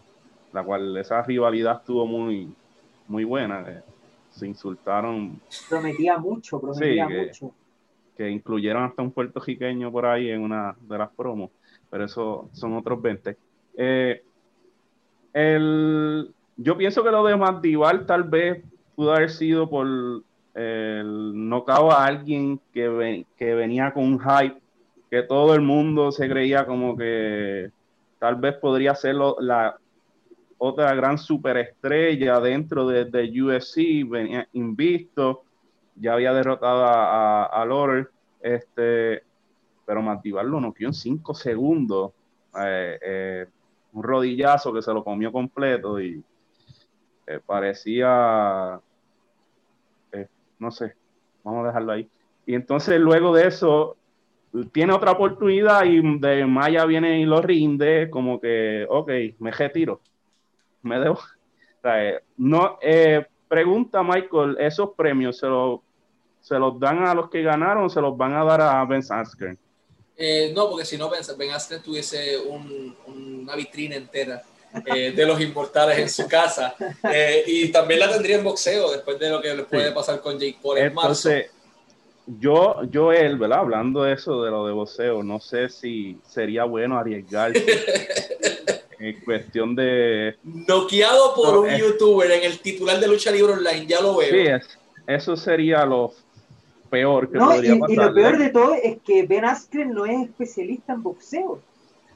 la 0.53 0.63
cual 0.63 0.97
esa 0.97 1.21
rivalidad 1.21 1.77
estuvo 1.79 2.07
muy, 2.07 2.51
muy 3.07 3.23
buena. 3.25 3.63
Eh, 3.67 3.81
se 4.31 4.47
insultaron. 4.47 5.39
Prometía 5.69 6.17
mucho, 6.17 6.59
prometía 6.59 7.07
mucho. 7.07 7.53
Que 8.17 8.29
incluyeron 8.29 8.83
hasta 8.83 9.01
un 9.01 9.11
puertorriqueño 9.11 9.91
por 9.91 10.05
ahí 10.05 10.29
en 10.29 10.41
una 10.41 10.75
de 10.81 10.97
las 10.97 11.09
promos, 11.11 11.51
pero 11.89 12.05
eso 12.05 12.49
son 12.53 12.75
otros 12.77 13.01
20. 13.01 13.37
Eh, 13.77 14.23
el, 15.33 16.33
yo 16.57 16.77
pienso 16.77 17.03
que 17.03 17.11
lo 17.11 17.25
de 17.25 17.35
Mandival 17.35 18.05
tal 18.05 18.23
vez 18.23 18.63
pudo 18.95 19.13
haber 19.13 19.31
sido 19.31 19.69
por 19.69 19.87
el 20.53 21.31
knockout 21.49 21.91
a 21.91 22.05
alguien 22.05 22.59
que, 22.73 22.87
venía 23.39 23.93
con 23.93 24.03
un 24.03 24.19
hype, 24.19 24.61
que 25.09 25.23
todo 25.23 25.53
el 25.55 25.61
mundo 25.61 26.11
se 26.11 26.29
creía 26.29 26.65
como 26.65 26.95
que 26.95 27.71
tal 28.19 28.35
vez 28.35 28.55
podría 28.55 28.95
ser 28.95 29.15
la 29.15 29.77
otra 30.57 30.93
gran 30.95 31.17
superestrella 31.17 32.39
dentro 32.39 32.87
de, 32.87 33.41
USC, 33.41 34.07
venía 34.07 34.47
invisto, 34.53 35.43
ya 35.95 36.13
había 36.13 36.33
derrotado 36.33 36.85
a, 36.85 37.45
a, 37.45 38.07
este, 38.41 39.23
pero 39.85 40.01
Mativar 40.01 40.45
lo 40.45 40.61
noqueó 40.61 40.87
en 40.87 40.93
cinco 40.93 41.33
segundos, 41.33 42.11
eh, 42.59 42.99
eh, 43.01 43.45
un 43.93 44.03
rodillazo 44.03 44.73
que 44.73 44.81
se 44.81 44.93
lo 44.93 45.03
comió 45.03 45.31
completo 45.31 45.99
y 45.99 46.23
eh, 47.27 47.39
parecía 47.45 48.79
no 50.63 50.71
sé, 50.71 50.95
vamos 51.43 51.63
a 51.63 51.67
dejarlo 51.67 51.91
ahí. 51.91 52.09
Y 52.45 52.55
entonces 52.55 52.99
luego 52.99 53.35
de 53.35 53.47
eso, 53.47 53.97
tiene 54.71 54.93
otra 54.93 55.11
oportunidad 55.11 55.85
y 55.85 56.01
de 56.19 56.45
Maya 56.45 56.85
viene 56.85 57.19
y 57.19 57.25
lo 57.25 57.41
rinde, 57.41 58.09
como 58.09 58.39
que, 58.39 58.85
ok, 58.89 59.11
me 59.39 59.51
retiro, 59.51 60.01
me 60.81 60.99
debo. 60.99 61.19
Eh, 61.83 62.21
no, 62.37 62.77
eh, 62.81 63.25
pregunta 63.47 64.01
Michael, 64.03 64.55
¿esos 64.57 64.91
premios 64.95 65.37
se, 65.37 65.47
se 66.39 66.57
los 66.57 66.79
dan 66.79 67.05
a 67.05 67.13
los 67.13 67.29
que 67.29 67.41
ganaron 67.41 67.85
o 67.85 67.89
se 67.89 67.99
los 67.99 68.15
van 68.15 68.33
a 68.33 68.43
dar 68.45 68.61
a 68.61 68.85
Ben 68.85 69.03
Askren? 69.09 69.59
Eh, 70.15 70.53
no, 70.55 70.69
porque 70.69 70.85
si 70.85 70.97
no, 70.97 71.09
Ben, 71.09 71.51
Askren 71.51 71.81
tuviese 71.81 72.37
una 72.37 73.55
vitrina 73.55 73.95
entera 73.95 74.43
eh, 74.85 75.11
de 75.11 75.25
los 75.25 75.39
inmortales 75.39 75.99
en 75.99 76.09
su 76.09 76.27
casa. 76.27 76.75
Eh, 77.11 77.43
y 77.45 77.67
también 77.69 77.99
la 77.99 78.11
tendría 78.11 78.37
en 78.37 78.43
boxeo 78.43 78.91
después 78.91 79.19
de 79.19 79.29
lo 79.29 79.41
que 79.41 79.53
le 79.53 79.63
puede 79.63 79.91
pasar 79.91 80.19
con 80.21 80.39
Jake 80.39 80.57
Paul 80.61 80.77
en 80.77 80.85
Entonces, 80.87 81.51
Yo, 82.25 82.81
yo 82.89 83.11
él, 83.11 83.37
¿verdad? 83.37 83.59
Hablando 83.59 84.03
de 84.03 84.13
eso, 84.13 84.43
de 84.43 84.51
lo 84.51 84.65
de 84.65 84.73
boxeo, 84.73 85.21
no 85.23 85.39
sé 85.39 85.69
si 85.69 86.17
sería 86.27 86.63
bueno 86.63 86.97
arriesgarse 86.97 87.65
en 88.99 89.19
cuestión 89.21 89.75
de... 89.75 90.37
Noqueado 90.43 91.35
por 91.35 91.57
un 91.57 91.69
youtuber 91.75 92.31
en 92.31 92.43
el 92.43 92.59
titular 92.59 92.99
de 92.99 93.07
Lucha 93.07 93.29
Libre 93.29 93.53
Online, 93.53 93.85
ya 93.85 94.01
lo 94.01 94.17
veo. 94.17 94.29
Sí, 94.29 94.67
eso 95.05 95.35
sería 95.35 95.85
lo 95.85 96.13
peor 96.89 97.29
que 97.29 97.37
podría 97.37 97.77
pasar. 97.77 97.91
Y 97.91 97.95
lo 97.95 98.13
peor 98.13 98.37
de 98.37 98.49
todo 98.49 98.73
es 98.81 98.97
que 99.05 99.23
Ben 99.27 99.45
Askren 99.45 99.93
no 99.93 100.05
es 100.05 100.29
especialista 100.29 100.93
en 100.93 101.03
boxeo. 101.03 101.59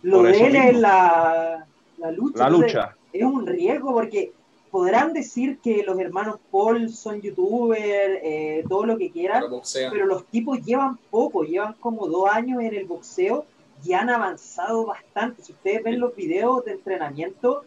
Lo 0.03 0.23
de 0.23 0.39
él 0.39 0.55
es 0.55 0.77
la 0.77 1.66
la 1.97 2.11
lucha. 2.49 2.95
es 3.13 3.23
un 3.23 3.45
riesgo 3.45 3.93
porque 3.93 4.31
podrán 4.71 5.13
decir 5.13 5.59
que 5.59 5.83
los 5.83 5.99
hermanos 5.99 6.39
Paul 6.51 6.89
son 6.89 7.21
youtubers, 7.21 8.19
eh, 8.23 8.63
todo 8.67 8.85
lo 8.85 8.97
que 8.97 9.09
quieran, 9.09 9.43
pero, 9.73 10.05
los 10.05 10.25
tipos 10.25 10.63
llevan 10.63 10.97
poco, 11.09 11.43
llevan 11.43 11.73
como 11.79 12.07
dos 12.07 12.29
años 12.29 12.61
en 12.61 12.73
el 12.73 12.85
boxeo 12.85 13.45
y 13.83 13.93
han 13.93 14.09
avanzado 14.09 14.85
bastante. 14.85 15.41
Si 15.41 15.53
ustedes 15.53 15.83
ven 15.83 15.99
los 15.99 16.15
videos 16.15 16.65
de 16.65 16.73
entrenamiento, 16.73 17.63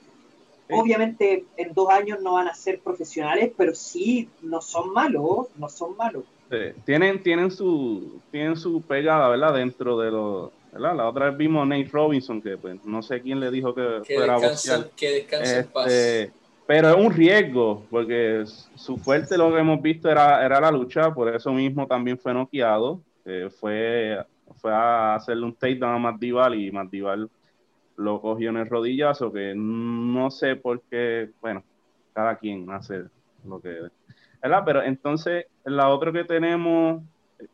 obviamente 0.71 1.45
en 1.57 1.73
dos 1.75 1.88
años 1.90 2.21
no 2.21 2.35
van 2.35 2.49
a 2.49 2.55
ser 2.55 2.81
profesionales, 2.81 3.51
pero 3.57 3.75
sí, 3.75 4.29
no 4.43 4.61
son 4.61 4.93
malos, 4.93 5.49
no 5.57 5.69
son 5.69 5.97
malos. 5.97 6.25
Tienen, 6.85 7.23
tienen, 7.23 7.51
su, 7.51 8.21
tienen 8.31 8.57
su 8.57 8.83
pegada, 8.83 9.29
¿verdad? 9.29 9.55
Dentro 9.55 9.99
de 9.99 10.11
los 10.11 10.51
la 10.72 11.09
otra 11.09 11.30
vez 11.30 11.37
vimos 11.37 11.62
a 11.62 11.66
Nate 11.66 11.90
Robinson, 11.90 12.40
que 12.40 12.56
pues, 12.56 12.85
no 12.85 13.02
sé 13.02 13.20
quién 13.20 13.40
le 13.40 13.50
dijo 13.50 13.74
que, 13.74 14.02
fuera 14.06 14.37
a 14.37 14.40
Que 14.96 15.11
descanse 15.11 15.59
en 15.61 15.66
paz. 15.66 15.87
Este, 15.87 16.33
pero 16.66 16.90
es 16.90 16.96
un 16.96 17.12
riesgo, 17.12 17.85
porque 17.90 18.44
su 18.76 18.96
fuerte 18.96 19.37
lo 19.37 19.52
que 19.52 19.59
hemos 19.59 19.83
visto 19.83 20.09
era, 20.09 20.44
era 20.44 20.61
la 20.61 20.70
lucha, 20.70 21.12
por 21.12 21.35
eso 21.35 21.52
mismo 21.52 21.87
también 21.87 22.18
fue 22.18 22.33
noqueado. 22.33 23.00
fue, 23.59 24.24
fue 24.61 24.72
a 24.72 25.16
hacerle 25.16 25.46
un 25.46 25.54
takedown 25.54 25.94
a 25.94 25.98
Madival 25.98 26.54
y 26.54 26.70
Madival 26.70 27.28
lo 27.96 28.20
cogió 28.20 28.50
en 28.50 28.56
el 28.59 28.68
rodillazo, 28.68 29.33
que 29.33 29.52
no 29.54 30.30
sé 30.30 30.56
por 30.56 30.80
qué, 30.83 31.30
bueno, 31.40 31.62
cada 32.14 32.37
quien 32.37 32.70
hace 32.70 33.02
lo 33.44 33.61
que 33.61 33.76
¿verdad? 34.42 34.62
Pero 34.64 34.83
entonces, 34.83 35.46
la 35.64 35.88
otra 35.88 36.12
que 36.12 36.24
tenemos, 36.24 37.02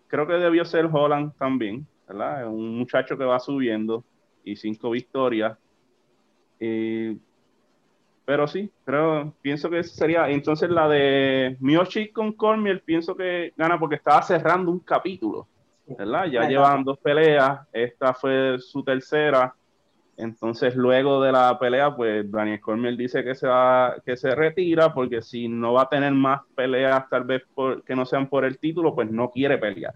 creo 0.07 0.26
que 0.26 0.35
debió 0.35 0.64
ser 0.64 0.88
Holland 0.90 1.33
también, 1.38 1.87
¿verdad? 2.07 2.49
Un 2.49 2.79
muchacho 2.79 3.16
que 3.16 3.25
va 3.25 3.38
subiendo 3.38 4.05
y 4.45 4.57
cinco 4.57 4.90
victorias. 4.90 5.57
pero 8.25 8.47
sí, 8.49 8.71
creo, 8.85 9.33
pienso 9.40 9.71
que 9.71 9.83
sería, 9.85 10.29
entonces 10.31 10.71
la 10.71 10.88
de 10.88 11.57
Miyoshi 11.61 12.09
con 12.09 12.33
Cormier, 12.33 12.83
pienso 12.83 13.14
que 13.14 13.53
gana 13.57 13.79
porque 13.79 13.97
estaba 13.97 14.23
cerrando 14.23 14.71
un 14.71 14.81
capítulo, 14.81 15.47
¿verdad? 15.87 16.27
Ya 16.27 16.49
llevan 16.49 16.85
dos 16.85 16.99
peleas, 16.99 17.61
esta 17.73 18.14
fue 18.14 18.57
su 18.59 18.83
tercera, 18.83 19.55
entonces, 20.16 20.75
luego 20.75 21.23
de 21.23 21.31
la 21.31 21.59
pelea, 21.59 21.95
pues 21.95 22.31
Daniel 22.31 22.61
Cormier 22.61 22.97
dice 22.97 23.23
que 23.23 23.35
se 23.35 23.47
va, 23.47 23.97
que 24.05 24.16
se 24.16 24.35
retira 24.35 24.95
porque 24.95 25.21
si 25.21 25.47
no 25.47 25.75
va 25.75 25.83
a 25.83 25.88
tener 25.88 26.12
más 26.12 26.40
peleas, 26.55 27.09
tal 27.11 27.25
vez 27.25 27.42
por, 27.55 27.85
que 27.85 27.95
no 27.95 28.07
sean 28.07 28.29
por 28.29 28.45
el 28.45 28.59
título, 28.59 28.95
pues 28.95 29.11
no 29.11 29.31
quiere 29.31 29.59
pelear. 29.59 29.95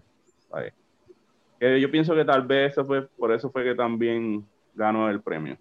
Yo 1.61 1.91
pienso 1.91 2.15
que 2.15 2.25
tal 2.25 2.41
vez 2.41 2.71
eso 2.71 2.83
fue, 2.85 3.07
por 3.07 3.31
eso 3.31 3.49
fue 3.49 3.63
que 3.63 3.75
también 3.75 4.47
ganó 4.73 5.09
el 5.09 5.21
premio. 5.21 5.57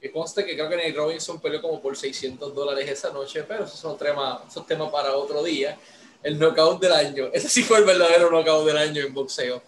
Que 0.00 0.10
conste 0.10 0.44
que 0.44 0.54
creo 0.54 0.68
que 0.68 0.76
Nate 0.76 0.92
Robinson 0.92 1.40
peleó 1.40 1.60
como 1.60 1.80
por 1.80 1.96
600 1.96 2.54
dólares 2.54 2.88
esa 2.88 3.12
noche, 3.12 3.44
pero 3.46 3.64
eso 3.64 3.74
es 3.74 3.84
un 3.84 3.98
tema, 3.98 4.42
eso 4.48 4.60
es 4.60 4.66
tema 4.66 4.90
para 4.90 5.14
otro 5.16 5.42
día 5.42 5.76
el 6.22 6.38
knockout 6.38 6.80
del 6.80 6.92
año. 6.92 7.28
Ese 7.32 7.48
sí 7.48 7.62
fue 7.62 7.78
el 7.78 7.84
verdadero 7.84 8.30
knockout 8.30 8.66
del 8.66 8.76
año 8.76 9.02
en 9.02 9.14
boxeo. 9.14 9.62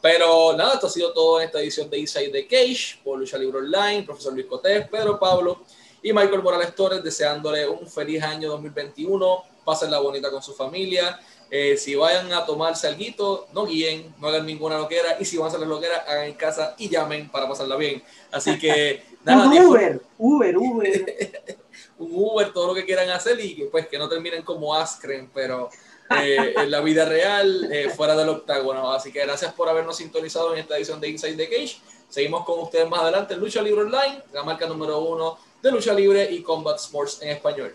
Pero 0.00 0.54
nada, 0.56 0.74
esto 0.74 0.86
ha 0.86 0.90
sido 0.90 1.12
todo 1.12 1.40
en 1.40 1.46
esta 1.46 1.60
edición 1.60 1.90
de 1.90 1.98
Inside 1.98 2.30
the 2.30 2.46
Cage 2.46 3.00
por 3.02 3.18
Lucha 3.18 3.38
Libre 3.38 3.58
Online, 3.58 4.02
profesor 4.02 4.32
Luis 4.32 4.46
Cotés, 4.46 4.88
Pedro 4.88 5.18
Pablo 5.18 5.62
y 6.02 6.12
Michael 6.12 6.42
Morales 6.42 6.74
Torres, 6.74 7.02
deseándole 7.02 7.66
un 7.68 7.86
feliz 7.88 8.22
año 8.22 8.50
2021. 8.50 9.44
la 9.90 9.98
bonita 9.98 10.30
con 10.30 10.42
su 10.42 10.54
familia. 10.54 11.18
Eh, 11.50 11.76
si 11.76 11.94
vayan 11.94 12.32
a 12.32 12.44
tomarse 12.44 12.88
algo, 12.88 13.46
no 13.52 13.66
guíen, 13.66 14.14
no 14.20 14.28
hagan 14.28 14.46
ninguna 14.46 14.78
loquera. 14.78 15.16
Y 15.20 15.24
si 15.24 15.36
van 15.36 15.46
a 15.46 15.48
hacer 15.48 15.60
la 15.60 15.66
loquera, 15.66 16.04
hagan 16.08 16.26
en 16.26 16.34
casa 16.34 16.74
y 16.78 16.88
llamen 16.88 17.28
para 17.30 17.48
pasarla 17.48 17.76
bien. 17.76 18.02
Así 18.32 18.58
que 18.58 19.02
nada. 19.24 19.46
un 19.46 19.66
Uber, 19.66 20.00
Uber, 20.18 20.58
Uber. 20.58 21.56
un 21.98 22.10
Uber, 22.12 22.52
todo 22.52 22.68
lo 22.68 22.74
que 22.74 22.84
quieran 22.84 23.10
hacer 23.10 23.38
y 23.40 23.68
pues 23.70 23.86
que 23.86 23.98
no 23.98 24.08
terminen 24.08 24.42
como 24.42 24.74
Askren, 24.74 25.30
pero 25.32 25.70
eh, 26.20 26.54
en 26.56 26.70
la 26.70 26.80
vida 26.80 27.04
real, 27.04 27.68
eh, 27.72 27.90
fuera 27.90 28.16
del 28.16 28.28
octágono. 28.28 28.92
Así 28.92 29.12
que 29.12 29.20
gracias 29.20 29.52
por 29.52 29.68
habernos 29.68 29.96
sintonizado 29.96 30.52
en 30.52 30.60
esta 30.60 30.76
edición 30.76 31.00
de 31.00 31.08
Inside 31.08 31.36
the 31.36 31.48
Cage. 31.48 31.78
Seguimos 32.08 32.44
con 32.44 32.60
ustedes 32.60 32.88
más 32.88 33.00
adelante 33.00 33.34
en 33.34 33.40
Lucha 33.40 33.62
Libre 33.62 33.82
Online, 33.82 34.22
la 34.32 34.42
marca 34.42 34.66
número 34.66 35.00
uno 35.00 35.38
de 35.62 35.72
lucha 35.72 35.92
libre 35.92 36.30
y 36.30 36.42
combat 36.42 36.76
sports 36.76 37.22
en 37.22 37.30
español. 37.30 37.74